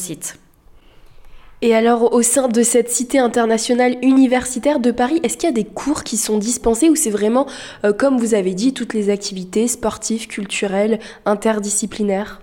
Et 1.64 1.76
alors, 1.76 2.12
au 2.12 2.22
sein 2.22 2.48
de 2.48 2.62
cette 2.64 2.90
cité 2.90 3.20
internationale 3.20 3.96
universitaire 4.02 4.80
de 4.80 4.90
Paris, 4.90 5.20
est-ce 5.22 5.36
qu'il 5.36 5.48
y 5.48 5.52
a 5.52 5.54
des 5.54 5.64
cours 5.64 6.02
qui 6.02 6.16
sont 6.16 6.36
dispensés 6.36 6.90
ou 6.90 6.96
c'est 6.96 7.10
vraiment, 7.10 7.46
euh, 7.84 7.92
comme 7.92 8.18
vous 8.18 8.34
avez 8.34 8.52
dit, 8.52 8.74
toutes 8.74 8.94
les 8.94 9.10
activités 9.10 9.68
sportives, 9.68 10.26
culturelles, 10.26 10.98
interdisciplinaires? 11.24 12.41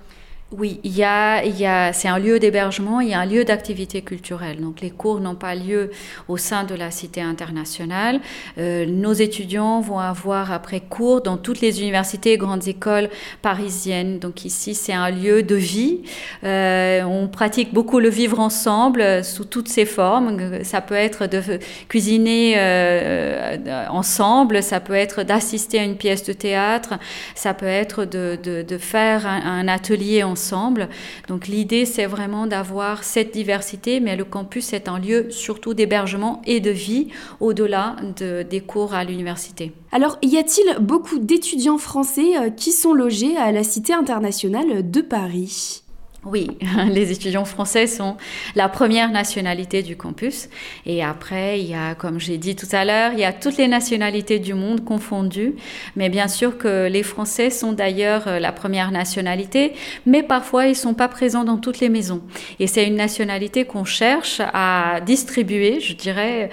Oui, 0.51 0.79
il 0.83 0.97
y 0.97 1.03
a, 1.03 1.45
y 1.45 1.65
a, 1.67 1.93
c'est 1.93 2.07
un 2.07 2.17
lieu 2.17 2.39
d'hébergement, 2.39 3.01
il 3.01 3.09
y 3.09 3.13
a 3.13 3.19
un 3.19 3.25
lieu 3.25 3.45
d'activité 3.45 4.01
culturelle. 4.01 4.59
Donc 4.59 4.81
les 4.81 4.89
cours 4.89 5.19
n'ont 5.19 5.35
pas 5.35 5.53
lieu 5.53 5.91
au 6.27 6.37
sein 6.37 6.63
de 6.63 6.73
la 6.73 6.89
cité 6.89 7.21
internationale. 7.21 8.19
Euh, 8.57 8.87
nos 8.87 9.13
étudiants 9.13 9.79
vont 9.79 9.99
avoir 9.99 10.51
après 10.51 10.79
cours 10.79 11.21
dans 11.21 11.37
toutes 11.37 11.61
les 11.61 11.81
universités 11.81 12.33
et 12.33 12.37
grandes 12.37 12.67
écoles 12.67 13.09
parisiennes. 13.43 14.17
Donc 14.17 14.43
ici, 14.43 14.73
c'est 14.73 14.93
un 14.93 15.11
lieu 15.11 15.43
de 15.43 15.53
vie. 15.53 16.01
Euh, 16.43 17.03
on 17.03 17.27
pratique 17.27 17.71
beaucoup 17.71 17.99
le 17.99 18.09
vivre 18.09 18.39
ensemble 18.39 19.01
euh, 19.01 19.21
sous 19.21 19.45
toutes 19.45 19.67
ses 19.67 19.85
formes. 19.85 20.63
Ça 20.63 20.81
peut 20.81 20.95
être 20.95 21.27
de 21.27 21.43
cuisiner 21.89 22.55
euh, 22.57 23.85
ensemble, 23.89 24.63
ça 24.63 24.79
peut 24.79 24.95
être 24.95 25.21
d'assister 25.21 25.77
à 25.77 25.83
une 25.83 25.95
pièce 25.95 26.23
de 26.23 26.33
théâtre, 26.33 26.95
ça 27.35 27.53
peut 27.53 27.67
être 27.67 28.05
de, 28.05 28.35
de, 28.41 28.63
de 28.63 28.77
faire 28.79 29.27
un, 29.27 29.41
un 29.45 29.67
atelier 29.67 30.23
ensemble 30.23 30.38
Donc 31.27 31.47
l'idée, 31.47 31.85
c'est 31.85 32.05
vraiment 32.05 32.47
d'avoir 32.47 33.03
cette 33.03 33.33
diversité, 33.33 33.99
mais 33.99 34.15
le 34.15 34.25
campus 34.25 34.73
est 34.73 34.87
un 34.87 34.99
lieu 34.99 35.29
surtout 35.29 35.73
d'hébergement 35.73 36.41
et 36.45 36.59
de 36.59 36.71
vie 36.71 37.07
au-delà 37.39 37.95
de, 38.17 38.43
des 38.43 38.61
cours 38.61 38.93
à 38.93 39.03
l'université. 39.03 39.71
Alors, 39.91 40.17
y 40.21 40.37
a-t-il 40.37 40.79
beaucoup 40.79 41.19
d'étudiants 41.19 41.77
français 41.77 42.37
euh, 42.37 42.49
qui 42.49 42.71
sont 42.71 42.93
logés 42.93 43.35
à 43.37 43.51
la 43.51 43.63
Cité 43.63 43.93
internationale 43.93 44.89
de 44.89 45.01
Paris? 45.01 45.83
Oui, 46.25 46.49
les 46.89 47.11
étudiants 47.11 47.45
français 47.45 47.87
sont 47.87 48.17
la 48.55 48.67
première 48.67 49.09
nationalité 49.09 49.83
du 49.83 49.95
campus. 49.95 50.49
Et 50.85 51.03
après, 51.03 51.61
il 51.61 51.69
y 51.69 51.75
a, 51.75 51.95
comme 51.95 52.19
j'ai 52.19 52.37
dit 52.37 52.55
tout 52.55 52.67
à 52.71 52.83
l'heure, 52.83 53.13
il 53.13 53.19
y 53.19 53.23
a 53.23 53.31
toutes 53.31 53.57
les 53.57 53.67
nationalités 53.67 54.39
du 54.39 54.53
monde 54.53 54.83
confondues. 54.83 55.55
Mais 55.95 56.09
bien 56.09 56.27
sûr 56.27 56.57
que 56.57 56.87
les 56.87 57.03
Français 57.03 57.49
sont 57.49 57.71
d'ailleurs 57.71 58.27
euh, 58.27 58.39
la 58.39 58.51
première 58.51 58.91
nationalité, 58.91 59.73
mais 60.05 60.21
parfois 60.21 60.67
ils 60.67 60.75
sont 60.75 60.93
pas 60.93 61.07
présents 61.07 61.45
dans 61.45 61.57
toutes 61.57 61.79
les 61.79 61.89
maisons. 61.89 62.21
Et 62.59 62.67
c'est 62.67 62.85
une 62.85 62.95
nationalité 62.95 63.63
qu'on 63.65 63.85
cherche 63.85 64.41
à 64.53 64.99
distribuer, 65.05 65.79
je 65.79 65.93
dirais, 65.93 66.49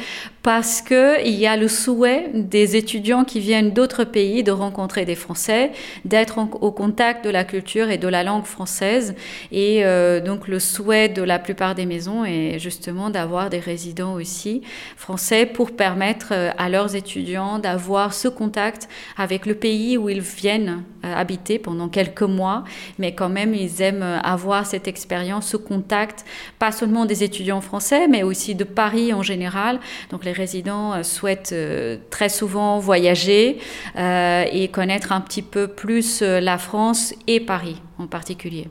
parce 0.46 0.80
qu'il 0.80 1.34
y 1.34 1.44
a 1.48 1.56
le 1.56 1.66
souhait 1.66 2.30
des 2.32 2.76
étudiants 2.76 3.24
qui 3.24 3.40
viennent 3.40 3.72
d'autres 3.72 4.04
pays 4.04 4.44
de 4.44 4.52
rencontrer 4.52 5.04
des 5.04 5.16
Français, 5.16 5.72
d'être 6.04 6.38
au 6.38 6.70
contact 6.70 7.24
de 7.24 7.30
la 7.30 7.42
culture 7.42 7.90
et 7.90 7.98
de 7.98 8.06
la 8.06 8.22
langue 8.22 8.44
française. 8.44 9.16
Et 9.50 9.84
euh, 9.84 10.20
donc 10.20 10.46
le 10.46 10.60
souhait 10.60 11.08
de 11.08 11.22
la 11.22 11.40
plupart 11.40 11.74
des 11.74 11.84
maisons 11.84 12.24
est 12.24 12.60
justement 12.60 13.10
d'avoir 13.10 13.50
des 13.50 13.58
résidents 13.58 14.14
aussi 14.14 14.62
français 14.96 15.46
pour 15.46 15.72
permettre 15.72 16.28
euh, 16.30 16.52
à 16.58 16.68
leurs 16.68 16.94
étudiants 16.94 17.58
d'avoir 17.58 18.14
ce 18.14 18.28
contact 18.28 18.88
avec 19.16 19.46
le 19.46 19.56
pays 19.56 19.98
où 19.98 20.08
ils 20.08 20.20
viennent 20.20 20.84
euh, 21.04 21.12
habiter 21.12 21.58
pendant 21.58 21.88
quelques 21.88 22.22
mois, 22.22 22.62
mais 23.00 23.16
quand 23.16 23.30
même 23.30 23.52
ils 23.52 23.82
aiment 23.82 24.20
avoir 24.22 24.64
cette 24.64 24.86
expérience, 24.86 25.48
ce 25.48 25.56
contact, 25.56 26.24
pas 26.60 26.70
seulement 26.70 27.04
des 27.04 27.24
étudiants 27.24 27.60
français, 27.60 28.06
mais 28.06 28.22
aussi 28.22 28.54
de 28.54 28.62
Paris 28.62 29.12
en 29.12 29.24
général. 29.24 29.80
Donc 30.10 30.24
les 30.24 30.35
résidents 30.36 30.92
euh, 30.92 31.02
souhaitent 31.02 31.52
euh, 31.52 31.96
très 32.10 32.28
souvent 32.28 32.78
voyager 32.78 33.58
euh, 33.96 34.44
et 34.52 34.68
connaître 34.68 35.12
un 35.12 35.20
petit 35.20 35.42
peu 35.42 35.66
plus 35.66 36.22
la 36.22 36.58
France 36.58 37.14
et 37.26 37.40
Paris 37.40 37.80
en 37.98 38.06
particulier. 38.06 38.68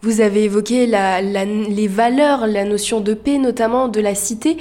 Vous 0.00 0.20
avez 0.20 0.44
évoqué 0.44 0.86
les 0.86 1.88
valeurs, 1.88 2.46
la 2.46 2.64
notion 2.64 3.00
de 3.00 3.14
paix, 3.14 3.38
notamment 3.38 3.88
de 3.88 4.00
la 4.00 4.14
cité. 4.14 4.56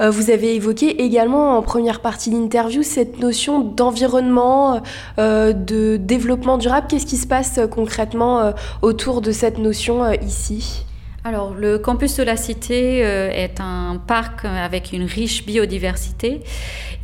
Vous 0.00 0.30
avez 0.30 0.54
évoqué 0.54 1.02
également 1.02 1.56
en 1.56 1.62
première 1.62 2.00
partie 2.00 2.28
d'interview 2.28 2.82
cette 2.82 3.18
notion 3.18 3.60
d'environnement, 3.60 4.82
de 5.16 5.96
développement 5.96 6.58
durable. 6.58 6.88
Qu'est-ce 6.90 7.06
qui 7.06 7.16
se 7.16 7.26
passe 7.26 7.58
concrètement 7.70 8.52
autour 8.82 9.22
de 9.22 9.32
cette 9.32 9.56
notion 9.56 10.12
ici? 10.12 10.84
Alors, 11.24 11.54
le 11.54 11.78
campus 11.78 12.16
de 12.16 12.24
la 12.24 12.36
Cité 12.36 13.06
euh, 13.06 13.30
est 13.30 13.60
un 13.60 14.02
parc 14.08 14.44
avec 14.44 14.92
une 14.92 15.04
riche 15.04 15.46
biodiversité 15.46 16.40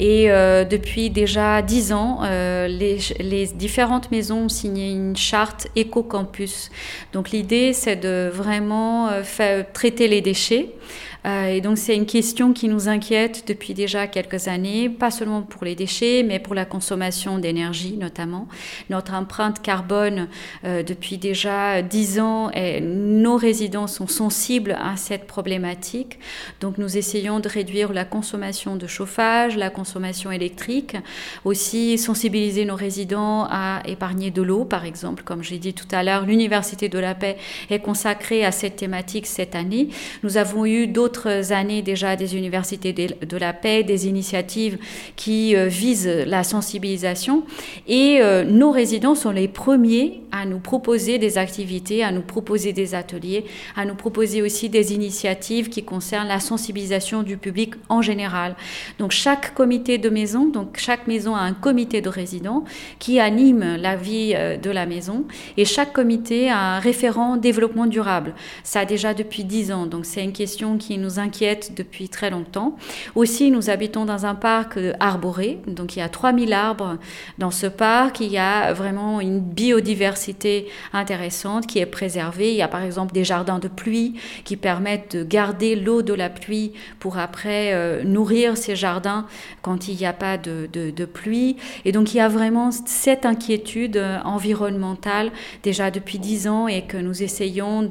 et 0.01 0.29
euh, 0.29 0.65
depuis 0.65 1.09
déjà 1.09 1.63
dix 1.63 1.93
ans, 1.93 2.23
euh, 2.25 2.67
les, 2.67 3.47
différentes 3.55 4.11
maisons 4.11 4.47
ont 4.47 4.49
signé 4.49 4.91
une 4.91 5.17
charte 5.17 5.69
éco-campus. 5.77 6.71
Donc, 7.13 7.31
l'idée, 7.31 7.73
c'est 7.73 7.95
de 7.95 8.29
vraiment 8.33 9.09
faire, 9.23 9.65
traiter 9.73 10.09
les 10.09 10.21
déchets 10.21 10.71
euh, 10.71 11.08
et 11.25 11.61
donc 11.61 11.79
c'est 11.79 11.97
une 11.97 12.07
question 12.07 12.53
qui 12.53 12.69
nous 12.69 12.89
inquiète 12.89 13.45
depuis 13.47 13.75
déjà 13.75 14.07
quelques 14.07 14.49
années, 14.49 14.89
pas 14.89 15.11
seulement 15.11 15.43
pour 15.43 15.65
les 15.65 15.75
déchets, 15.75 16.23
mais 16.27 16.39
pour 16.39 16.55
la 16.55 16.65
consommation 16.65 17.39
d'énergie 17.39 17.97
notamment. 17.97 18.49
Notre 18.89 19.15
empreinte 19.15 19.61
carbone 19.61 20.29
euh, 20.65 20.83
depuis 20.83 21.19
déjà 21.19 21.83
dix 21.83 22.21
ans, 22.21 22.51
et 22.53 22.81
nos 22.81 23.37
résidents 23.37 23.87
sont 23.87 24.07
sensibles 24.07 24.77
à 24.81 24.97
cette 24.97 25.27
problématique. 25.27 26.19
Donc 26.61 26.79
nous 26.79 26.97
essayons 26.97 27.41
de 27.41 27.49
réduire 27.49 27.93
la 27.93 28.05
consommation 28.05 28.77
de 28.77 28.87
chauffage, 28.87 29.57
la 29.57 29.71
consommation 29.71 30.31
électrique, 30.31 30.97
aussi 31.45 31.99
sensibiliser 31.99 32.65
nos 32.65 32.77
résidents 32.77 33.47
à 33.51 33.83
épargner 33.87 34.31
de 34.31 34.43
l'eau, 34.43 34.65
par 34.65 34.85
exemple. 34.85 35.23
Comme 35.25 35.43
j'ai 35.43 35.59
dit 35.59 35.75
tout 35.75 35.89
à 35.91 36.03
l'heure, 36.03 36.25
l'Université 36.25 36.89
de 36.89 36.99
la 36.99 37.15
paix 37.15 37.37
est 37.71 37.81
consacrée 37.81 38.45
à 38.45 38.53
cette 38.53 38.77
thématique 38.77 39.27
cette 39.27 39.55
année. 39.55 39.89
Nous 40.23 40.37
avons 40.37 40.65
eu 40.65 40.87
d'autres 40.87 41.08
d'autres 41.09 41.53
années 41.53 41.81
déjà 41.81 42.17
des 42.17 42.37
universités 42.37 42.93
de 42.93 43.37
la 43.39 43.55
paix, 43.55 43.83
des 43.83 44.09
initiatives 44.09 44.79
qui 45.17 45.57
euh, 45.57 45.67
visent 45.67 46.07
la 46.27 46.45
sensibilisation. 46.45 47.45
Et 47.87 48.19
euh, 48.21 48.45
nos 48.45 48.71
résidents 48.71 49.15
sont 49.15 49.31
les 49.31 49.49
premiers 49.49 50.21
à 50.33 50.45
nous 50.45 50.59
proposer 50.59 51.19
des 51.19 51.39
activités, 51.39 52.05
à 52.05 52.13
nous 52.13 52.21
proposer 52.21 52.75
des 52.75 52.95
ateliers, 52.95 53.47
à 53.75 53.87
nous 53.87 53.95
proposer 53.95 54.43
aussi 54.43 54.69
des 54.69 54.93
initiatives 54.93 55.71
qui 55.71 55.83
concernent 55.83 56.29
la 56.29 56.41
sensibilisation 56.41 57.23
du 57.23 57.39
public 57.39 57.75
en 57.89 58.03
général. 58.03 58.55
Donc 58.99 59.13
chaque 59.13 59.55
comité 59.55 59.97
de 59.97 60.11
maison, 60.11 60.47
donc 60.47 60.77
chaque 60.77 61.07
maison 61.07 61.35
a 61.35 61.41
un 61.41 61.55
comité 61.55 62.03
de 62.03 62.11
résidents 62.11 62.65
qui 62.99 63.19
anime 63.19 63.77
la 63.77 63.97
vie 63.97 64.35
euh, 64.35 64.59
de 64.59 64.71
la 64.71 64.85
maison 64.85 65.25
et 65.57 65.65
chaque 65.65 65.95
comité 65.95 66.51
a 66.51 66.77
un 66.77 66.81
référent 66.81 67.39
développement 67.39 67.87
durable. 67.87 68.35
Ça 68.63 68.81
a 68.81 68.85
déjà 68.85 69.15
depuis 69.15 69.45
dix 69.45 69.73
ans, 69.73 69.87
donc 69.87 70.05
c'est 70.05 70.23
une 70.23 70.33
question 70.33 70.77
qui 70.77 70.98
nous 70.99 71.19
inquiète 71.19 71.73
depuis 71.77 72.09
très 72.09 72.31
longtemps. 72.31 72.77
Aussi, 73.15 73.51
nous 73.51 73.71
habitons 73.71 74.05
dans 74.05 74.27
un 74.27 74.35
parc 74.35 74.79
arboré, 75.01 75.59
donc 75.67 75.97
il 75.97 76.01
y 76.01 76.03
a 76.03 76.09
3000 76.09 76.53
arbres 76.53 76.99
dans 77.39 77.51
ce 77.51 77.67
parc, 77.67 78.21
il 78.21 78.31
y 78.31 78.39
a 78.39 78.73
vraiment 78.73 79.21
une 79.21 79.41
biodiversité 79.41 80.69
intéressante 80.93 81.67
qui 81.67 81.79
est 81.79 81.87
préservée. 81.87 82.51
Il 82.51 82.57
y 82.57 82.63
a 82.63 82.69
par 82.69 82.83
exemple 82.83 83.13
des 83.13 83.25
jardins 83.25 83.59
de 83.59 83.69
pluie 83.69 84.15
qui 84.45 84.57
permettent 84.57 85.17
de 85.17 85.25
garder 85.25 85.77
l'eau 85.77 86.03
de 86.03 86.15
la 86.15 86.29
pluie 86.29 86.73
pour 86.99 87.19
après 87.19 87.73
euh, 87.73 88.03
nourrir 88.05 88.57
ces 88.57 88.77
jardins 88.77 89.27
quand 89.63 89.89
il 89.89 89.97
n'y 89.97 90.07
a 90.07 90.13
pas 90.13 90.39
de, 90.39 90.69
de, 90.73 90.91
de, 90.91 91.05
pluie. 91.05 91.57
Et 91.85 91.93
donc 91.93 92.15
il 92.15 92.19
y 92.19 92.21
a 92.21 92.29
vraiment 92.29 92.71
cette 92.71 93.27
inquiétude 93.27 93.97
euh, 93.97 94.19
environnementale 94.25 95.31
déjà 95.63 95.91
depuis 95.91 96.19
10 96.19 96.49
ans 96.49 96.69
et 96.69 96.83
que 96.83 96.97
nous 96.97 97.23
essayons 97.23 97.83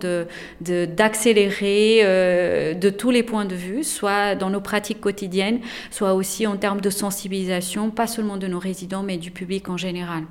d'accélérer, 0.62 2.00
de, 2.00 2.06
euh, 2.06 2.74
de 2.74 2.90
tous 2.98 3.12
les 3.12 3.24
points 3.24 3.46
de 3.46 3.56
vue, 3.56 3.84
soit 3.84 4.36
dans 4.36 4.50
nos 4.50 4.62
pratiques 4.62 5.00
quotidiennes, 5.00 5.62
soit 5.92 6.14
aussi 6.14 6.46
en 6.48 6.58
termes 6.58 6.82
de 6.82 6.90
sensibilisation, 6.90 7.92
pas 7.92 8.08
seulement 8.08 8.38
de 8.38 8.48
nos 8.48 8.60
résidents, 8.60 9.04
mais 9.04 9.18
du 9.18 9.32
public 9.32 9.70
en 9.70 9.78
général. 9.78 10.24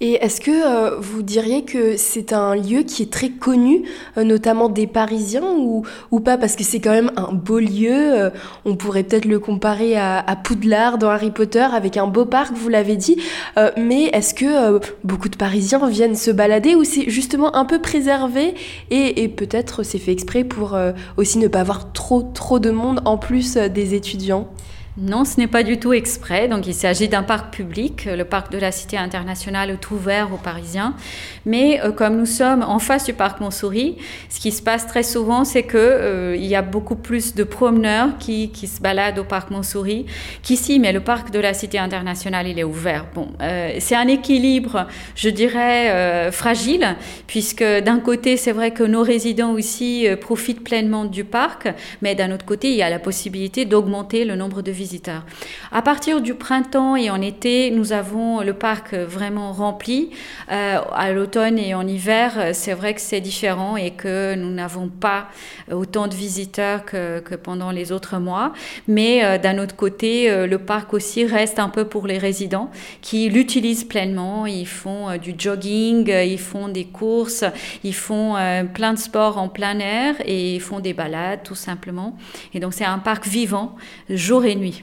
Et 0.00 0.12
est-ce 0.12 0.40
que 0.40 0.50
euh, 0.50 0.96
vous 1.00 1.22
diriez 1.22 1.64
que 1.64 1.96
c'est 1.96 2.32
un 2.32 2.54
lieu 2.54 2.82
qui 2.82 3.02
est 3.02 3.12
très 3.12 3.30
connu, 3.30 3.82
euh, 4.16 4.22
notamment 4.22 4.68
des 4.68 4.86
Parisiens, 4.86 5.42
ou, 5.56 5.84
ou 6.12 6.20
pas? 6.20 6.38
Parce 6.38 6.54
que 6.54 6.62
c'est 6.62 6.78
quand 6.78 6.92
même 6.92 7.10
un 7.16 7.32
beau 7.32 7.58
lieu. 7.58 7.90
Euh, 7.90 8.30
on 8.64 8.76
pourrait 8.76 9.02
peut-être 9.02 9.24
le 9.24 9.40
comparer 9.40 9.96
à, 9.96 10.20
à, 10.20 10.36
Poudlard 10.36 10.98
dans 10.98 11.10
Harry 11.10 11.32
Potter, 11.32 11.66
avec 11.72 11.96
un 11.96 12.06
beau 12.06 12.24
parc, 12.24 12.54
vous 12.54 12.68
l'avez 12.68 12.96
dit. 12.96 13.16
Euh, 13.56 13.72
mais 13.76 14.04
est-ce 14.12 14.34
que 14.34 14.44
euh, 14.76 14.78
beaucoup 15.02 15.28
de 15.28 15.36
Parisiens 15.36 15.88
viennent 15.88 16.14
se 16.14 16.30
balader, 16.30 16.76
ou 16.76 16.84
c'est 16.84 17.10
justement 17.10 17.56
un 17.56 17.64
peu 17.64 17.80
préservé 17.80 18.54
Et, 18.90 19.24
et 19.24 19.28
peut-être 19.28 19.82
c'est 19.82 19.98
fait 19.98 20.12
exprès 20.12 20.44
pour 20.44 20.74
euh, 20.74 20.92
aussi 21.16 21.38
ne 21.38 21.48
pas 21.48 21.60
avoir 21.60 21.92
trop, 21.92 22.22
trop 22.22 22.60
de 22.60 22.70
monde 22.70 23.00
en 23.04 23.18
plus 23.18 23.56
des 23.56 23.94
étudiants? 23.94 24.46
Non, 25.00 25.24
ce 25.24 25.38
n'est 25.38 25.46
pas 25.46 25.62
du 25.62 25.78
tout 25.78 25.92
exprès. 25.92 26.48
Donc, 26.48 26.66
il 26.66 26.74
s'agit 26.74 27.06
d'un 27.06 27.22
parc 27.22 27.54
public. 27.54 28.06
Le 28.06 28.24
parc 28.24 28.50
de 28.50 28.58
la 28.58 28.72
Cité 28.72 28.96
internationale 28.96 29.70
est 29.70 29.90
ouvert 29.92 30.34
aux 30.34 30.38
Parisiens. 30.38 30.94
Mais 31.46 31.80
euh, 31.84 31.92
comme 31.92 32.16
nous 32.16 32.26
sommes 32.26 32.64
en 32.64 32.80
face 32.80 33.04
du 33.04 33.12
parc 33.12 33.40
Montsouris, 33.40 33.96
ce 34.28 34.40
qui 34.40 34.50
se 34.50 34.60
passe 34.60 34.88
très 34.88 35.04
souvent, 35.04 35.44
c'est 35.44 35.62
que 35.62 35.78
euh, 35.78 36.36
il 36.36 36.46
y 36.46 36.56
a 36.56 36.62
beaucoup 36.62 36.96
plus 36.96 37.36
de 37.36 37.44
promeneurs 37.44 38.18
qui, 38.18 38.50
se 38.52 38.80
baladent 38.80 39.20
au 39.20 39.24
parc 39.24 39.52
Montsouris 39.52 40.06
qu'ici. 40.42 40.80
Mais 40.80 40.92
le 40.92 41.00
parc 41.00 41.30
de 41.30 41.38
la 41.38 41.54
Cité 41.54 41.78
internationale, 41.78 42.48
il 42.48 42.58
est 42.58 42.64
ouvert. 42.64 43.06
Bon, 43.14 43.28
euh, 43.40 43.76
c'est 43.78 43.94
un 43.94 44.08
équilibre, 44.08 44.88
je 45.14 45.28
dirais, 45.28 46.32
fragile, 46.32 46.96
puisque 47.28 47.62
d'un 47.62 48.00
côté, 48.00 48.36
c'est 48.36 48.52
vrai 48.52 48.72
que 48.72 48.82
nos 48.82 49.02
résidents 49.02 49.52
aussi 49.52 50.08
profitent 50.20 50.64
pleinement 50.64 51.04
du 51.04 51.22
parc, 51.22 51.68
mais 52.02 52.16
d'un 52.16 52.32
autre 52.32 52.44
côté, 52.44 52.70
il 52.70 52.76
y 52.76 52.82
a 52.82 52.90
la 52.90 52.98
possibilité 52.98 53.64
d'augmenter 53.64 54.24
le 54.24 54.34
nombre 54.34 54.60
de 54.60 54.72
visiteurs 54.72 54.87
à 55.72 55.82
partir 55.82 56.20
du 56.20 56.34
printemps 56.34 56.96
et 56.96 57.10
en 57.10 57.20
été, 57.20 57.70
nous 57.70 57.92
avons 57.92 58.40
le 58.40 58.52
parc 58.52 58.94
vraiment 58.94 59.52
rempli. 59.52 60.10
Euh, 60.50 60.78
à 60.92 61.12
l'automne 61.12 61.58
et 61.58 61.74
en 61.74 61.86
hiver, 61.86 62.50
c'est 62.52 62.72
vrai 62.72 62.94
que 62.94 63.00
c'est 63.00 63.20
différent 63.20 63.76
et 63.76 63.90
que 63.90 64.34
nous 64.34 64.50
n'avons 64.50 64.88
pas 64.88 65.28
autant 65.70 66.06
de 66.06 66.14
visiteurs 66.14 66.84
que, 66.84 67.34
pendant 67.36 67.70
les 67.70 67.92
autres 67.92 68.18
mois. 68.18 68.52
Mais 68.86 69.24
euh, 69.24 69.38
d'un 69.38 69.58
autre 69.58 69.76
côté, 69.76 70.30
euh, 70.30 70.46
le 70.46 70.58
parc 70.58 70.94
aussi 70.94 71.24
reste 71.24 71.58
un 71.58 71.68
peu 71.68 71.84
pour 71.84 72.06
les 72.06 72.18
résidents 72.18 72.70
qui 73.00 73.28
l'utilisent 73.28 73.84
pleinement. 73.84 74.46
Ils 74.46 74.66
font 74.66 75.16
du 75.18 75.34
jogging, 75.36 76.08
ils 76.08 76.38
font 76.38 76.68
des 76.68 76.84
courses, 76.84 77.44
ils 77.84 77.94
font 77.94 78.36
plein 78.74 78.94
de 78.94 78.98
sports 78.98 79.38
en 79.38 79.48
plein 79.48 79.78
air 79.78 80.14
et 80.24 80.54
ils 80.54 80.60
font 80.60 80.80
des 80.80 80.94
balades 80.94 81.42
tout 81.42 81.54
simplement. 81.54 82.16
Et 82.54 82.60
donc 82.60 82.74
c'est 82.74 82.84
un 82.84 82.98
parc 82.98 83.26
vivant 83.26 83.76
jour 84.08 84.44
et 84.44 84.54
nuit. 84.54 84.77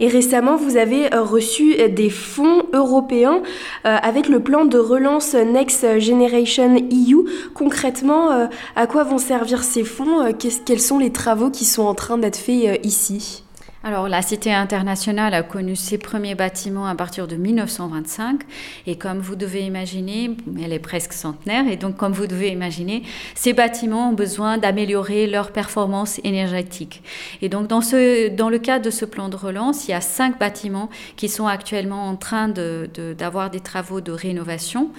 Et 0.00 0.08
récemment, 0.08 0.56
vous 0.56 0.78
avez 0.78 1.12
euh, 1.14 1.22
reçu 1.22 1.74
euh, 1.78 1.88
des 1.88 2.08
fonds 2.08 2.62
européens 2.72 3.42
euh, 3.84 3.96
avec 4.02 4.28
le 4.28 4.40
plan 4.40 4.64
de 4.64 4.78
relance 4.78 5.34
Next 5.34 6.00
Generation 6.00 6.74
EU. 6.74 7.28
Concrètement, 7.52 8.48
à 8.76 8.86
quoi 8.86 9.04
vont 9.04 9.18
servir 9.18 9.62
ces 9.62 9.84
fonds? 9.84 10.32
Quels 10.38 10.80
sont 10.80 10.98
les 10.98 11.12
travaux 11.12 11.50
qui 11.50 11.66
sont 11.66 11.82
en 11.82 11.94
train 11.94 12.16
d'être 12.16 12.38
faits 12.38 12.84
ici? 12.84 13.44
Alors, 13.82 14.10
la 14.10 14.20
Cité 14.20 14.52
internationale 14.52 15.32
a 15.32 15.42
connu 15.42 15.74
ses 15.74 15.96
premiers 15.96 16.34
bâtiments 16.34 16.86
à 16.86 16.94
partir 16.94 17.26
de 17.26 17.36
1925. 17.36 18.42
Et 18.86 18.96
comme 18.96 19.20
vous 19.20 19.36
devez 19.36 19.62
imaginer, 19.62 20.32
elle 20.62 20.74
est 20.74 20.78
presque 20.78 21.14
centenaire. 21.14 21.66
Et 21.66 21.76
donc, 21.76 21.96
comme 21.96 22.12
vous 22.12 22.26
devez 22.26 22.48
imaginer, 22.50 23.04
ces 23.34 23.54
bâtiments 23.54 24.10
ont 24.10 24.12
besoin 24.12 24.58
d'améliorer 24.58 25.26
leur 25.26 25.50
performance 25.50 26.20
énergétique. 26.24 27.02
Et 27.40 27.48
donc, 27.48 27.68
dans, 27.68 27.80
ce, 27.80 28.28
dans 28.28 28.50
le 28.50 28.58
cadre 28.58 28.84
de 28.84 28.90
ce 28.90 29.06
plan 29.06 29.30
de 29.30 29.36
relance, 29.36 29.88
il 29.88 29.92
y 29.92 29.94
a 29.94 30.02
cinq 30.02 30.38
bâtiments 30.38 30.90
qui 31.16 31.30
sont 31.30 31.46
actuellement 31.46 32.06
en 32.06 32.16
train 32.16 32.48
d'avoir 32.48 33.48
de, 33.48 33.56
des 33.56 33.60
travaux 33.60 34.02
de 34.02 34.12
rénovation. 34.12 34.90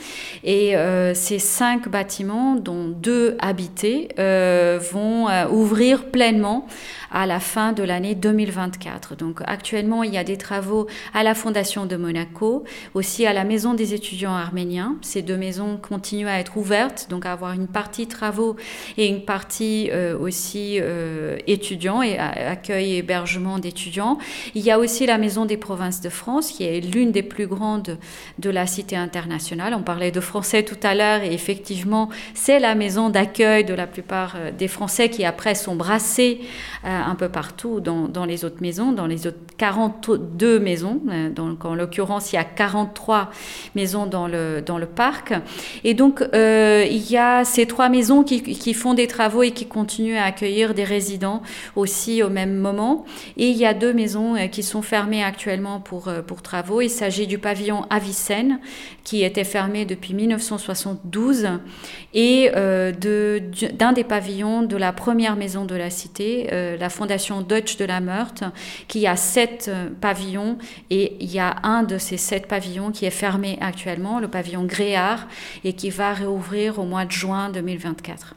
Et 0.44 0.76
euh, 0.76 1.14
ces 1.14 1.38
cinq 1.38 1.88
bâtiments, 1.88 2.56
dont 2.56 2.88
deux 2.88 3.38
habités, 3.42 4.10
euh, 4.18 4.80
vont 4.92 5.30
euh, 5.30 5.48
ouvrir 5.50 6.06
pleinement 6.06 6.66
à 7.12 7.28
la 7.28 7.40
fin 7.40 7.74
de 7.74 7.84
l'année 7.84 8.16
2024. 8.72 9.16
Donc 9.16 9.42
actuellement, 9.46 10.04
il 10.04 10.14
y 10.14 10.18
a 10.18 10.24
des 10.24 10.38
travaux 10.38 10.88
à 11.14 11.24
la 11.24 11.36
Fondation 11.36 11.86
de 11.86 11.96
Monaco, 11.96 12.64
aussi 12.94 13.26
à 13.26 13.34
la 13.34 13.44
Maison 13.44 13.74
des 13.74 13.94
étudiants 13.94 14.36
arméniens. 14.36 14.96
Ces 15.02 15.22
deux 15.22 15.38
maisons 15.38 15.78
continuent 15.78 16.28
à 16.28 16.40
être 16.40 16.58
ouvertes, 16.58 17.08
donc 17.10 17.26
à 17.26 17.34
avoir 17.34 17.54
une 17.54 17.68
partie 17.68 18.08
travaux 18.08 18.56
et 18.98 19.08
une 19.08 19.26
partie 19.26 19.90
euh, 19.92 20.18
aussi 20.18 20.78
euh, 20.80 21.38
étudiants 21.48 22.02
et 22.02 22.18
accueil 22.18 22.94
et 22.94 22.98
hébergement 22.98 23.60
d'étudiants. 23.60 24.18
Il 24.56 24.62
y 24.62 24.72
a 24.72 24.80
aussi 24.80 25.06
la 25.06 25.18
Maison 25.18 25.46
des 25.46 25.58
provinces 25.58 26.02
de 26.02 26.10
France, 26.10 26.52
qui 26.52 26.64
est 26.64 26.80
l'une 26.82 27.12
des 27.12 27.24
plus 27.24 27.48
grandes 27.48 27.98
de 28.40 28.50
la 28.50 28.68
cité 28.68 28.96
internationale. 28.96 29.74
On 29.74 29.84
parlait 29.84 30.12
de 30.12 30.20
français 30.20 30.64
tout 30.64 30.80
à 30.84 30.96
l'heure 30.96 31.22
et 31.24 31.34
effectivement, 31.34 32.10
c'est 32.34 32.60
la 32.60 32.76
maison 32.76 33.10
d'accueil 33.10 33.64
de 33.64 33.74
la 33.74 33.88
plupart 33.88 34.34
euh, 34.36 34.52
des 34.52 34.68
Français 34.68 35.10
qui 35.10 35.26
après 35.26 35.56
sont 35.56 35.76
brassés 35.76 36.42
un 36.84 37.16
peu 37.16 37.30
partout 37.30 37.80
dans, 37.80 38.08
dans, 38.08 38.26
les 38.26 38.46
autres 38.46 38.61
maisons, 38.62 38.92
dans 38.92 39.08
les 39.08 39.28
autres 39.28 39.38
42 39.62 40.60
maisons. 40.60 41.00
Euh, 41.12 41.30
donc 41.30 41.66
en 41.66 41.76
l'occurrence, 41.76 42.34
il 42.34 42.36
y 42.36 42.40
a 42.40 42.44
43 42.44 43.30
maisons 43.76 44.08
dans 44.08 44.28
le, 44.28 44.64
dans 44.66 44.80
le 44.80 44.88
parc. 44.88 45.34
Et 45.84 45.94
donc, 45.94 46.24
euh, 46.34 46.84
il 46.90 47.12
y 47.12 47.18
a 47.18 47.44
ces 47.46 47.68
trois 47.68 47.90
maisons 47.90 48.24
qui, 48.24 48.42
qui, 48.42 48.74
font 48.74 48.96
des 48.96 49.06
travaux 49.06 49.44
et 49.44 49.52
qui 49.52 49.68
continuent 49.68 50.18
à 50.18 50.24
accueillir 50.24 50.74
des 50.74 50.84
résidents 50.84 51.44
aussi 51.76 52.24
au 52.24 52.30
même 52.30 52.56
moment. 52.56 53.06
Et 53.38 53.50
il 53.50 53.58
y 53.58 53.68
a 53.68 53.76
deux 53.76 53.94
maisons 53.94 54.36
euh, 54.36 54.48
qui 54.48 54.64
sont 54.64 54.82
fermées 54.82 55.24
actuellement 55.24 55.80
pour, 55.80 56.10
pour 56.26 56.42
travaux. 56.42 56.82
Il 56.82 56.90
s'agit 56.90 57.28
du 57.28 57.38
pavillon 57.38 57.86
Avicenne, 57.92 58.60
qui 59.04 59.24
était 59.24 59.44
fermé 59.44 59.86
depuis 59.86 60.16
1972, 60.16 61.50
et 62.14 62.52
de, 62.52 63.42
d'un 63.74 63.94
des 63.94 64.04
pavillons 64.04 64.64
de 64.64 64.78
la 64.78 64.92
première 64.94 65.36
maison 65.36 65.66
de 65.66 65.76
la 65.76 65.90
cité, 65.90 66.48
la 66.80 66.90
fondation 66.90 67.42
Dutch 67.42 67.78
de 67.78 67.86
la 67.86 68.00
Meurthe, 68.00 68.44
qui 68.88 69.08
a 69.08 69.16
sept 69.16 69.68
euh, 69.70 69.90
pavillons 70.00 70.58
et 70.90 71.18
il 71.20 71.32
y 71.32 71.40
a 71.40 71.56
un 71.64 71.84
de 71.84 71.98
ces 71.98 72.18
sept 72.18 72.48
pavillons 72.48 72.92
qui 72.92 73.06
est 73.06 73.12
fermé 73.12 73.58
actuellement, 73.62 74.20
le 74.20 74.28
pavillon 74.28 74.64
Gréard, 74.64 75.28
et 75.64 75.74
qui 75.74 75.90
va 75.90 76.14
réouvrir 76.14 76.80
au 76.80 76.84
mois 76.84 77.06
de 77.06 77.12
juin 77.12 77.50
2024. 77.50 78.36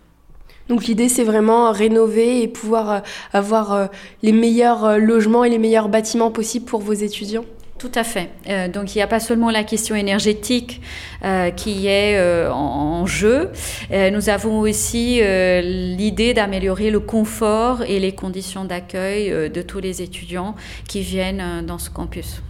Donc 0.69 0.85
l'idée 0.85 1.09
c'est 1.09 1.25
vraiment 1.25 1.73
rénover 1.73 2.43
et 2.43 2.49
pouvoir 2.49 2.91
euh, 2.91 3.01
avoir 3.33 3.73
euh, 3.73 3.87
les 4.23 4.33
meilleurs 4.33 4.99
logements 4.99 5.45
et 5.45 5.51
les 5.51 5.59
meilleurs 5.59 5.89
bâtiments 5.89 6.31
possibles 6.31 6.67
pour 6.67 6.81
vos 6.81 6.93
étudiants? 6.93 7.45
Tout 7.79 7.91
à 7.95 8.05
fait. 8.05 8.31
Euh, 8.49 8.69
donc 8.69 8.95
il 8.95 8.99
n'y 8.99 9.03
a 9.03 9.07
pas 9.07 9.21
seulement 9.21 9.51
la 9.51 9.65
question 9.65 9.97
énergétique 9.97 10.81
euh, 11.25 11.51
qui 11.51 11.87
est 11.87 12.17
euh, 12.17 12.51
en, 12.51 13.05
jeu. 13.07 13.51
nous 13.91 14.29
avons 14.31 14.61
aussi 14.61 15.21
l'idée 15.21 16.33
d'améliorer 16.33 16.91
le 16.91 17.01
confort 17.01 17.83
et 17.83 18.01
les 18.01 18.13
conditions 18.13 18.65
d'accueil 18.65 19.51
de 19.51 19.63
tous 19.63 19.79
les 19.79 20.01
étudiants 20.01 20.55
qui 20.89 21.03
viennent 21.03 21.67
dans 21.67 21.79
ce 21.79 21.91
campus. 21.91 22.41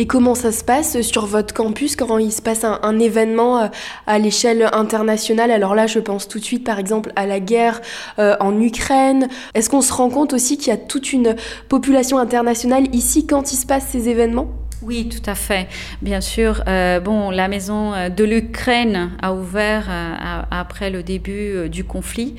Et 0.00 0.06
comment 0.06 0.34
ça 0.34 0.50
se 0.50 0.64
passe 0.64 1.02
sur 1.02 1.26
votre 1.26 1.52
campus 1.52 1.94
quand 1.94 2.16
il 2.16 2.32
se 2.32 2.40
passe 2.40 2.64
un, 2.64 2.98
événement 2.98 3.58
euh, 3.58 3.66
à 4.06 4.18
l'échelle 4.18 4.66
internationale? 4.72 5.50
Alors 5.50 5.74
là, 5.74 5.86
je 5.86 5.98
pense 5.98 6.26
tout 6.26 6.38
de 6.38 6.44
suite, 6.44 6.64
par 6.64 6.78
exemple, 6.78 7.12
à 7.16 7.26
la 7.26 7.38
guerre 7.38 7.82
euh, 8.18 8.34
en 8.40 8.58
Ukraine. 8.58 9.28
Est-ce 9.52 9.68
qu'on 9.68 9.82
se 9.82 9.92
rend 9.92 10.08
compte 10.08 10.32
aussi 10.32 10.56
qu'il 10.56 10.68
y 10.68 10.70
a 10.70 10.78
toute 10.78 11.12
une 11.12 11.36
population 11.68 12.16
internationale 12.16 12.84
ici 12.94 13.26
quand 13.26 13.52
il 13.52 13.56
se 13.56 13.66
passe 13.66 13.88
ces 13.88 14.08
événements? 14.08 14.59
Oui, 14.82 15.10
tout 15.10 15.28
à 15.28 15.34
fait. 15.34 15.68
Bien 16.00 16.22
sûr. 16.22 16.62
Euh, 16.66 17.00
bon, 17.00 17.30
la 17.30 17.48
maison 17.48 17.92
euh, 17.92 18.08
de 18.08 18.24
l'Ukraine 18.24 19.10
a 19.20 19.34
ouvert 19.34 19.86
euh, 19.90 20.42
après 20.50 20.88
le 20.88 21.02
début 21.02 21.68
du 21.68 21.84
conflit. 21.84 22.34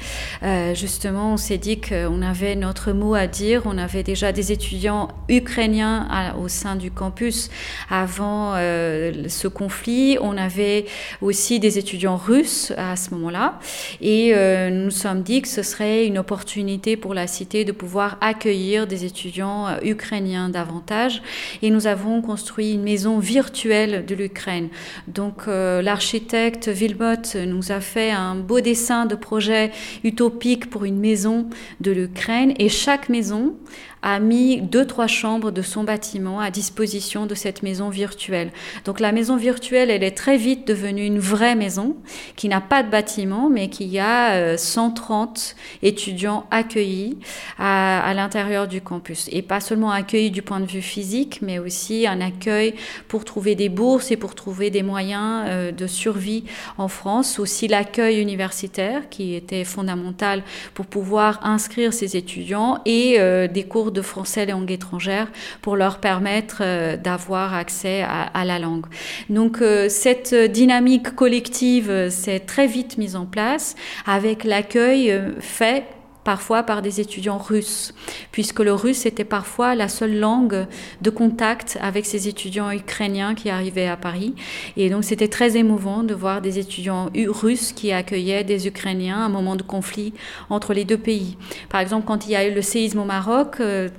justement, 0.73 1.33
on 1.33 1.37
s'est 1.37 1.57
dit 1.57 1.79
qu'on 1.79 2.21
avait 2.21 2.55
notre 2.55 2.93
mot 2.93 3.13
à 3.13 3.27
dire. 3.27 3.63
On 3.65 3.77
avait 3.77 4.03
déjà 4.03 4.31
des 4.31 4.51
étudiants 4.51 5.09
ukrainiens 5.29 6.33
au 6.39 6.47
sein 6.47 6.75
du 6.75 6.89
campus 6.89 7.49
avant 7.89 8.53
ce 8.55 9.47
conflit. 9.47 10.17
On 10.21 10.37
avait 10.37 10.85
aussi 11.21 11.59
des 11.59 11.77
étudiants 11.77 12.17
russes 12.17 12.73
à 12.77 12.95
ce 12.95 13.13
moment-là. 13.13 13.59
Et 14.01 14.33
nous 14.71 14.91
nous 14.91 14.91
sommes 14.91 15.21
dit 15.21 15.41
que 15.41 15.47
ce 15.47 15.63
serait 15.63 16.05
une 16.05 16.17
opportunité 16.17 16.97
pour 16.97 17.13
la 17.13 17.27
cité 17.27 17.63
de 17.65 17.71
pouvoir 17.71 18.17
accueillir 18.21 18.87
des 18.87 19.05
étudiants 19.05 19.67
ukrainiens 19.83 20.49
davantage. 20.49 21.21
Et 21.61 21.69
nous 21.69 21.87
avons 21.87 22.21
construit 22.31 22.71
une 22.71 22.83
maison 22.83 23.19
virtuelle 23.19 24.05
de 24.05 24.15
l'Ukraine. 24.15 24.69
Donc 25.09 25.49
euh, 25.49 25.81
l'architecte 25.81 26.69
Vilmot 26.69 27.35
nous 27.45 27.73
a 27.73 27.81
fait 27.81 28.09
un 28.11 28.35
beau 28.35 28.61
dessin 28.61 29.05
de 29.05 29.15
projet 29.15 29.71
utopique 30.05 30.69
pour 30.69 30.85
une 30.85 30.97
maison 30.97 31.49
de 31.81 31.91
l'Ukraine 31.91 32.53
et 32.57 32.69
chaque 32.69 33.09
maison 33.09 33.55
a 34.01 34.19
mis 34.19 34.61
deux, 34.61 34.85
trois 34.85 35.07
chambres 35.07 35.51
de 35.51 35.61
son 35.61 35.83
bâtiment 35.83 36.39
à 36.39 36.51
disposition 36.51 37.25
de 37.25 37.35
cette 37.35 37.63
maison 37.63 37.89
virtuelle. 37.89 38.51
Donc 38.85 38.99
la 38.99 39.11
maison 39.11 39.37
virtuelle, 39.37 39.89
elle 39.89 40.03
est 40.03 40.17
très 40.17 40.37
vite 40.37 40.67
devenue 40.67 41.05
une 41.05 41.19
vraie 41.19 41.55
maison 41.55 41.95
qui 42.35 42.49
n'a 42.49 42.61
pas 42.61 42.83
de 42.83 42.89
bâtiment, 42.89 43.49
mais 43.49 43.69
qui 43.69 43.99
a 43.99 44.57
130 44.57 45.55
euh, 45.83 45.87
étudiants 45.87 46.45
accueillis 46.51 47.17
à, 47.57 48.01
à 48.01 48.13
l'intérieur 48.13 48.67
du 48.67 48.81
campus. 48.81 49.27
Et 49.31 49.41
pas 49.41 49.59
seulement 49.59 49.91
accueillis 49.91 50.31
du 50.31 50.41
point 50.41 50.59
de 50.59 50.65
vue 50.65 50.81
physique, 50.81 51.39
mais 51.41 51.59
aussi 51.59 52.07
un 52.07 52.21
accueil 52.21 52.75
pour 53.07 53.25
trouver 53.25 53.55
des 53.55 53.69
bourses 53.69 54.11
et 54.11 54.17
pour 54.17 54.35
trouver 54.35 54.69
des 54.69 54.83
moyens 54.83 55.45
euh, 55.47 55.71
de 55.71 55.87
survie 55.87 56.43
en 56.77 56.87
France. 56.87 57.39
Aussi 57.39 57.67
l'accueil 57.67 58.19
universitaire 58.19 59.09
qui 59.09 59.35
était 59.35 59.63
fondamental 59.63 60.43
pour 60.73 60.85
pouvoir 60.85 61.39
inscrire 61.43 61.93
ces 61.93 62.17
étudiants 62.17 62.79
et 62.85 63.19
euh, 63.19 63.47
des 63.47 63.63
cours 63.63 63.90
de 63.91 64.01
français 64.01 64.45
langue 64.45 64.71
étrangère 64.71 65.27
pour 65.61 65.75
leur 65.75 65.99
permettre 65.99 66.61
euh, 66.61 66.97
d'avoir 66.97 67.53
accès 67.53 68.03
à, 68.03 68.45
la 68.45 68.59
langue. 68.59 68.85
Donc 69.29 69.61
euh, 69.61 69.89
cette 69.89 70.33
dynamique 70.33 71.15
collective 71.15 71.89
euh, 71.89 72.09
s'est 72.09 72.39
très 72.39 72.67
vite 72.67 72.97
mise 72.97 73.15
en 73.15 73.25
place 73.25 73.75
avec 74.05 74.43
l'accueil 74.43 75.19
fait 75.39 75.85
parfois 76.23 76.63
par 76.63 76.81
des 76.81 76.99
étudiants 76.99 77.37
russes, 77.37 77.93
puisque 78.31 78.59
le 78.59 78.73
russe 78.73 79.05
était 79.05 79.23
parfois 79.23 79.75
la 79.75 79.87
seule 79.87 80.17
langue 80.17 80.67
de 81.01 81.09
contact 81.09 81.77
avec 81.81 82.05
ces 82.05 82.27
étudiants 82.27 82.71
ukrainiens 82.71 83.35
qui 83.35 83.49
arrivaient 83.49 83.87
à 83.87 83.97
Paris. 83.97 84.35
Et 84.77 84.89
donc 84.89 85.03
c'était 85.03 85.27
très 85.27 85.57
émouvant 85.57 86.03
de 86.03 86.13
voir 86.13 86.41
des 86.41 86.59
étudiants 86.59 87.09
russes 87.15 87.73
qui 87.73 87.91
accueillaient 87.91 88.43
des 88.43 88.67
Ukrainiens 88.67 89.17
à 89.17 89.25
un 89.25 89.29
moment 89.29 89.55
de 89.55 89.63
conflit 89.63 90.13
entre 90.49 90.73
les 90.73 90.85
deux 90.85 90.97
pays. 90.97 91.37
Par 91.69 91.81
exemple, 91.81 92.05
quand 92.05 92.27
il 92.27 92.31
y 92.31 92.35
a 92.35 92.47
eu 92.47 92.53
le 92.53 92.61
séisme 92.61 92.99
au 92.99 93.05
Maroc, 93.05 93.57
euh, 93.59 93.89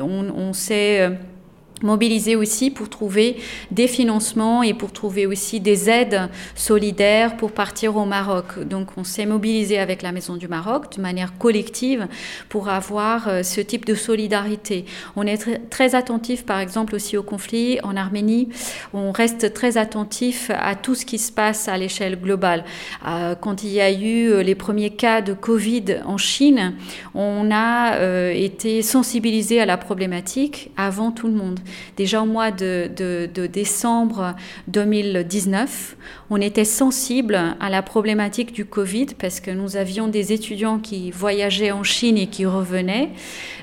on, 0.00 0.30
on 0.30 0.52
s'est 0.52 1.00
euh, 1.00 1.10
mobiliser 1.82 2.36
aussi 2.36 2.70
pour 2.70 2.88
trouver 2.88 3.36
des 3.70 3.88
financements 3.88 4.62
et 4.62 4.74
pour 4.74 4.92
trouver 4.92 5.26
aussi 5.26 5.60
des 5.60 5.90
aides 5.90 6.28
solidaires 6.54 7.36
pour 7.36 7.52
partir 7.52 7.96
au 7.96 8.04
Maroc. 8.04 8.58
Donc 8.66 8.88
on 8.96 9.04
s'est 9.04 9.26
mobilisé 9.26 9.78
avec 9.78 10.02
la 10.02 10.12
Maison 10.12 10.36
du 10.36 10.48
Maroc 10.48 10.96
de 10.96 11.02
manière 11.02 11.36
collective 11.38 12.06
pour 12.48 12.68
avoir 12.68 13.28
euh, 13.28 13.42
ce 13.42 13.60
type 13.60 13.84
de 13.84 13.94
solidarité. 13.94 14.84
On 15.16 15.26
est 15.26 15.68
très 15.68 15.94
attentif 15.94 16.44
par 16.44 16.60
exemple 16.60 16.94
aussi 16.94 17.16
au 17.16 17.22
conflit 17.22 17.78
en 17.82 17.96
Arménie. 17.96 18.48
On 18.94 19.12
reste 19.12 19.52
très 19.52 19.76
attentif 19.76 20.50
à 20.54 20.74
tout 20.74 20.94
ce 20.94 21.04
qui 21.04 21.18
se 21.18 21.32
passe 21.32 21.68
à 21.68 21.76
l'échelle 21.76 22.18
globale. 22.18 22.64
Euh, 23.06 23.34
quand 23.34 23.62
il 23.62 23.70
y 23.70 23.80
a 23.80 23.90
eu 23.90 24.28
euh, 24.28 24.42
les 24.42 24.54
premiers 24.54 24.90
cas 24.90 25.20
de 25.20 25.34
Covid 25.34 26.00
en 26.06 26.16
Chine, 26.16 26.74
on 27.14 27.50
a 27.52 28.30
été 28.32 28.82
sensibilisé 28.82 29.60
à 29.60 29.66
la 29.66 29.76
problématique 29.76 30.70
avant 30.76 31.10
tout 31.10 31.26
le 31.26 31.34
monde. 31.34 31.60
Déjà 31.96 32.22
au 32.22 32.26
mois 32.26 32.50
de, 32.50 32.90
décembre 33.46 34.34
2019, 34.68 35.96
on 36.30 36.40
était 36.40 36.64
sensible 36.64 37.38
à 37.60 37.70
la 37.70 37.82
problématique 37.82 38.52
du 38.52 38.64
Covid 38.64 39.06
parce 39.18 39.40
que 39.40 39.50
nous 39.50 39.76
avions 39.76 40.08
des 40.08 40.32
étudiants 40.32 40.78
qui 40.78 41.10
voyageaient 41.10 41.72
en 41.72 41.82
Chine 41.82 42.18
et 42.18 42.26
qui 42.26 42.46
revenaient 42.46 43.10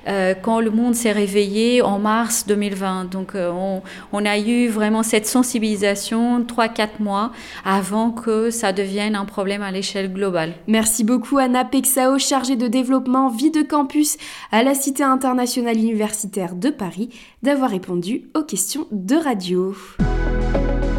euh, 0.08 0.34
quand 0.34 0.60
le 0.60 0.70
monde 0.70 0.96
s'est 0.96 1.12
réveillé 1.12 1.82
en 1.82 2.00
mars 2.00 2.46
2020. 2.48 3.06
Donc 3.12 3.36
euh, 3.36 3.80
on, 4.12 4.26
a 4.26 4.38
eu 4.38 4.68
vraiment 4.68 5.04
cette 5.04 5.26
sensibilisation 5.26 6.42
3-4 6.44 6.88
mois 7.00 7.32
avant 7.66 8.12
que 8.12 8.50
ça 8.50 8.74
devienne 8.74 9.16
un 9.16 9.26
problème 9.26 9.62
à 9.62 9.72
l'échelle 9.72 10.12
globale. 10.12 10.54
Merci 10.68 11.04
beaucoup 11.04 11.38
Anna 11.38 11.66
Pexao, 11.66 12.18
chargée 12.18 12.56
de 12.56 12.68
développement 12.68 13.30
vie 13.30 13.52
de 13.52 13.62
campus 13.62 14.18
à 14.52 14.64
la 14.64 14.74
Cité 14.74 15.04
internationale 15.04 15.78
universitaire 15.78 16.56
de 16.56 16.70
Paris, 16.70 17.10
d'avoir 17.42 17.72
répondu 17.72 18.30
aux 18.36 18.44
questions 18.44 18.88
de 18.92 19.16
radio. 19.16 19.76